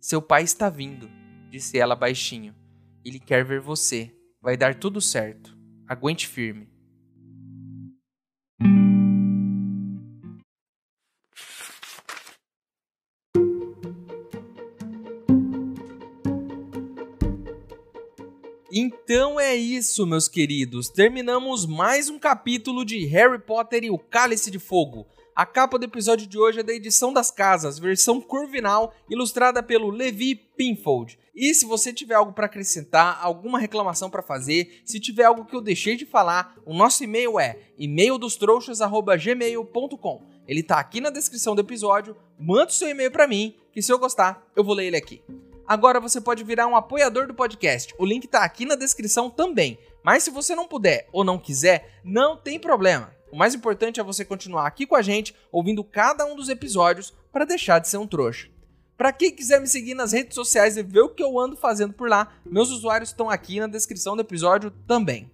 Seu 0.00 0.20
pai 0.20 0.42
está 0.42 0.68
vindo, 0.68 1.08
disse 1.50 1.78
ela 1.78 1.94
baixinho. 1.94 2.54
Ele 3.04 3.18
quer 3.18 3.44
ver 3.44 3.60
você. 3.60 4.12
Vai 4.40 4.56
dar 4.56 4.74
tudo 4.74 5.00
certo. 5.00 5.56
Aguente 5.86 6.26
firme. 6.26 6.68
Então 18.76 19.38
é 19.38 19.54
isso, 19.54 20.04
meus 20.04 20.26
queridos. 20.26 20.88
Terminamos 20.88 21.64
mais 21.64 22.08
um 22.08 22.18
capítulo 22.18 22.84
de 22.84 23.06
Harry 23.06 23.38
Potter 23.38 23.84
e 23.84 23.90
o 23.90 23.96
Cálice 23.96 24.50
de 24.50 24.58
Fogo. 24.58 25.06
A 25.36 25.44
capa 25.44 25.76
do 25.76 25.84
episódio 25.84 26.28
de 26.28 26.38
hoje 26.38 26.60
é 26.60 26.62
da 26.62 26.72
edição 26.72 27.12
das 27.12 27.28
casas, 27.28 27.76
versão 27.76 28.20
curvinal, 28.20 28.94
ilustrada 29.10 29.60
pelo 29.64 29.90
Levi 29.90 30.36
Pinfold. 30.36 31.18
E 31.34 31.52
se 31.52 31.66
você 31.66 31.92
tiver 31.92 32.14
algo 32.14 32.32
para 32.32 32.46
acrescentar, 32.46 33.18
alguma 33.20 33.58
reclamação 33.58 34.08
para 34.08 34.22
fazer, 34.22 34.80
se 34.84 35.00
tiver 35.00 35.24
algo 35.24 35.44
que 35.44 35.56
eu 35.56 35.60
deixei 35.60 35.96
de 35.96 36.06
falar, 36.06 36.54
o 36.64 36.72
nosso 36.72 37.02
e-mail 37.02 37.40
é 37.40 37.58
e-maildostrouxas@gmail.com. 37.76 40.22
Ele 40.46 40.62
tá 40.62 40.78
aqui 40.78 41.00
na 41.00 41.10
descrição 41.10 41.56
do 41.56 41.62
episódio. 41.62 42.16
Manda 42.38 42.70
o 42.70 42.72
seu 42.72 42.88
e-mail 42.88 43.10
para 43.10 43.26
mim, 43.26 43.56
que 43.72 43.82
se 43.82 43.92
eu 43.92 43.98
gostar, 43.98 44.46
eu 44.54 44.62
vou 44.62 44.76
ler 44.76 44.86
ele 44.86 44.96
aqui. 44.96 45.20
Agora 45.66 45.98
você 45.98 46.20
pode 46.20 46.44
virar 46.44 46.68
um 46.68 46.76
apoiador 46.76 47.26
do 47.26 47.34
podcast. 47.34 47.92
O 47.98 48.06
link 48.06 48.28
tá 48.28 48.44
aqui 48.44 48.64
na 48.64 48.76
descrição 48.76 49.28
também. 49.28 49.80
Mas 50.04 50.22
se 50.22 50.30
você 50.30 50.54
não 50.54 50.68
puder 50.68 51.08
ou 51.10 51.24
não 51.24 51.40
quiser, 51.40 51.98
não 52.04 52.36
tem 52.36 52.60
problema. 52.60 53.12
O 53.34 53.36
mais 53.36 53.52
importante 53.52 53.98
é 53.98 54.04
você 54.04 54.24
continuar 54.24 54.64
aqui 54.64 54.86
com 54.86 54.94
a 54.94 55.02
gente, 55.02 55.34
ouvindo 55.50 55.82
cada 55.82 56.24
um 56.24 56.36
dos 56.36 56.48
episódios, 56.48 57.12
para 57.32 57.44
deixar 57.44 57.80
de 57.80 57.88
ser 57.88 57.96
um 57.96 58.06
trouxa. 58.06 58.48
Para 58.96 59.12
quem 59.12 59.34
quiser 59.34 59.60
me 59.60 59.66
seguir 59.66 59.92
nas 59.92 60.12
redes 60.12 60.36
sociais 60.36 60.76
e 60.76 60.84
ver 60.84 61.00
o 61.00 61.08
que 61.08 61.20
eu 61.20 61.36
ando 61.36 61.56
fazendo 61.56 61.92
por 61.92 62.08
lá, 62.08 62.32
meus 62.46 62.70
usuários 62.70 63.08
estão 63.08 63.28
aqui 63.28 63.58
na 63.58 63.66
descrição 63.66 64.14
do 64.14 64.22
episódio 64.22 64.70
também. 64.86 65.28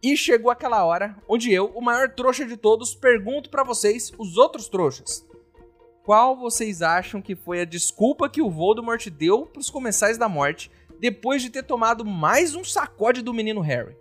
E 0.00 0.16
chegou 0.16 0.52
aquela 0.52 0.84
hora 0.84 1.20
onde 1.28 1.52
eu, 1.52 1.66
o 1.74 1.80
maior 1.80 2.10
trouxa 2.10 2.46
de 2.46 2.56
todos, 2.56 2.94
pergunto 2.94 3.50
para 3.50 3.64
vocês, 3.64 4.12
os 4.16 4.36
outros 4.36 4.68
trouxas. 4.68 5.26
Qual 6.04 6.36
vocês 6.36 6.80
acham 6.80 7.20
que 7.20 7.34
foi 7.34 7.60
a 7.60 7.64
desculpa 7.64 8.30
que 8.30 8.40
o 8.40 8.48
Voldemort 8.48 9.04
deu 9.10 9.46
para 9.46 9.58
os 9.58 9.68
comensais 9.68 10.16
da 10.16 10.28
morte 10.28 10.70
depois 11.00 11.42
de 11.42 11.50
ter 11.50 11.64
tomado 11.64 12.04
mais 12.04 12.54
um 12.54 12.62
sacode 12.62 13.20
do 13.20 13.34
menino 13.34 13.62
Harry? 13.62 13.96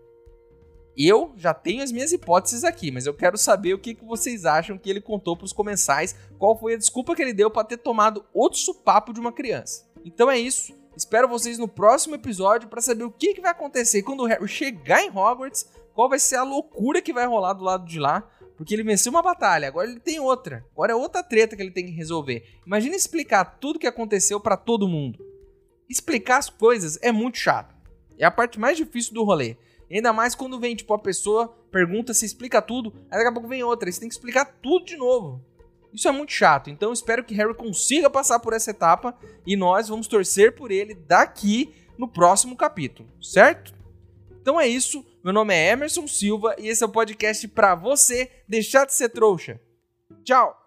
Eu 0.97 1.33
já 1.35 1.53
tenho 1.53 1.83
as 1.83 1.91
minhas 1.91 2.13
hipóteses 2.13 2.63
aqui, 2.63 2.89
mas 2.89 3.05
eu 3.05 3.13
quero 3.13 3.37
saber 3.37 3.73
o 3.73 3.79
que, 3.79 3.93
que 3.93 4.05
vocês 4.05 4.45
acham 4.45 4.77
que 4.77 4.89
ele 4.89 5.01
contou 5.01 5.35
para 5.35 5.45
os 5.45 5.51
comensais, 5.51 6.15
qual 6.39 6.57
foi 6.57 6.73
a 6.73 6.77
desculpa 6.77 7.13
que 7.13 7.21
ele 7.21 7.33
deu 7.33 7.51
para 7.51 7.67
ter 7.67 7.77
tomado 7.77 8.25
outro 8.33 8.59
supapo 8.59 9.11
de 9.11 9.19
uma 9.19 9.33
criança. 9.33 9.85
Então 10.05 10.31
é 10.31 10.37
isso. 10.37 10.73
Espero 10.95 11.27
vocês 11.27 11.57
no 11.57 11.67
próximo 11.67 12.15
episódio 12.15 12.69
para 12.69 12.79
saber 12.79 13.03
o 13.03 13.11
que, 13.11 13.33
que 13.33 13.41
vai 13.41 13.51
acontecer 13.51 14.03
quando 14.03 14.21
o 14.21 14.25
Harry 14.25 14.47
chegar 14.47 15.01
em 15.01 15.09
Hogwarts, 15.09 15.69
qual 15.93 16.07
vai 16.07 16.19
ser 16.19 16.37
a 16.37 16.43
loucura 16.43 17.01
que 17.01 17.11
vai 17.11 17.25
rolar 17.25 17.53
do 17.53 17.65
lado 17.65 17.85
de 17.85 17.99
lá, 17.99 18.25
porque 18.55 18.73
ele 18.73 18.83
venceu 18.83 19.11
uma 19.11 19.21
batalha, 19.21 19.67
agora 19.67 19.89
ele 19.89 19.99
tem 19.99 20.19
outra. 20.19 20.65
Agora 20.71 20.93
é 20.93 20.95
outra 20.95 21.21
treta 21.21 21.57
que 21.57 21.61
ele 21.61 21.71
tem 21.71 21.85
que 21.85 21.91
resolver. 21.91 22.45
Imagina 22.65 22.95
explicar 22.95 23.43
tudo 23.59 23.75
o 23.75 23.79
que 23.79 23.87
aconteceu 23.87 24.39
para 24.39 24.55
todo 24.55 24.87
mundo. 24.87 25.19
Explicar 25.89 26.37
as 26.37 26.49
coisas 26.49 26.97
é 27.01 27.11
muito 27.11 27.37
chato. 27.37 27.75
É 28.17 28.25
a 28.25 28.31
parte 28.31 28.57
mais 28.57 28.77
difícil 28.77 29.13
do 29.13 29.25
rolê. 29.25 29.57
Ainda 29.89 30.11
mais 30.11 30.35
quando 30.35 30.59
vem, 30.59 30.75
tipo, 30.75 30.93
a 30.93 30.99
pessoa 30.99 31.47
pergunta, 31.71 32.13
se 32.13 32.25
explica 32.25 32.61
tudo, 32.61 32.93
aí 33.11 33.17
daqui 33.17 33.27
a 33.27 33.31
pouco 33.31 33.47
vem 33.47 33.63
outra, 33.63 33.91
você 33.91 33.99
tem 33.99 34.09
que 34.09 34.15
explicar 34.15 34.45
tudo 34.61 34.85
de 34.85 34.97
novo. 34.97 35.43
Isso 35.93 36.07
é 36.07 36.11
muito 36.11 36.33
chato, 36.33 36.69
então 36.69 36.91
espero 36.91 37.23
que 37.23 37.33
Harry 37.33 37.53
consiga 37.53 38.09
passar 38.09 38.39
por 38.39 38.53
essa 38.53 38.71
etapa 38.71 39.17
e 39.45 39.55
nós 39.55 39.87
vamos 39.87 40.07
torcer 40.07 40.53
por 40.53 40.71
ele 40.71 40.93
daqui 40.93 41.73
no 41.97 42.07
próximo 42.07 42.55
capítulo, 42.55 43.07
certo? 43.21 43.73
Então 44.41 44.59
é 44.59 44.67
isso, 44.67 45.05
meu 45.23 45.31
nome 45.31 45.53
é 45.53 45.71
Emerson 45.71 46.07
Silva 46.07 46.55
e 46.59 46.67
esse 46.67 46.83
é 46.83 46.85
o 46.85 46.91
podcast 46.91 47.47
para 47.47 47.75
você 47.75 48.29
deixar 48.47 48.85
de 48.85 48.93
ser 48.93 49.09
trouxa. 49.09 49.59
Tchau! 50.23 50.64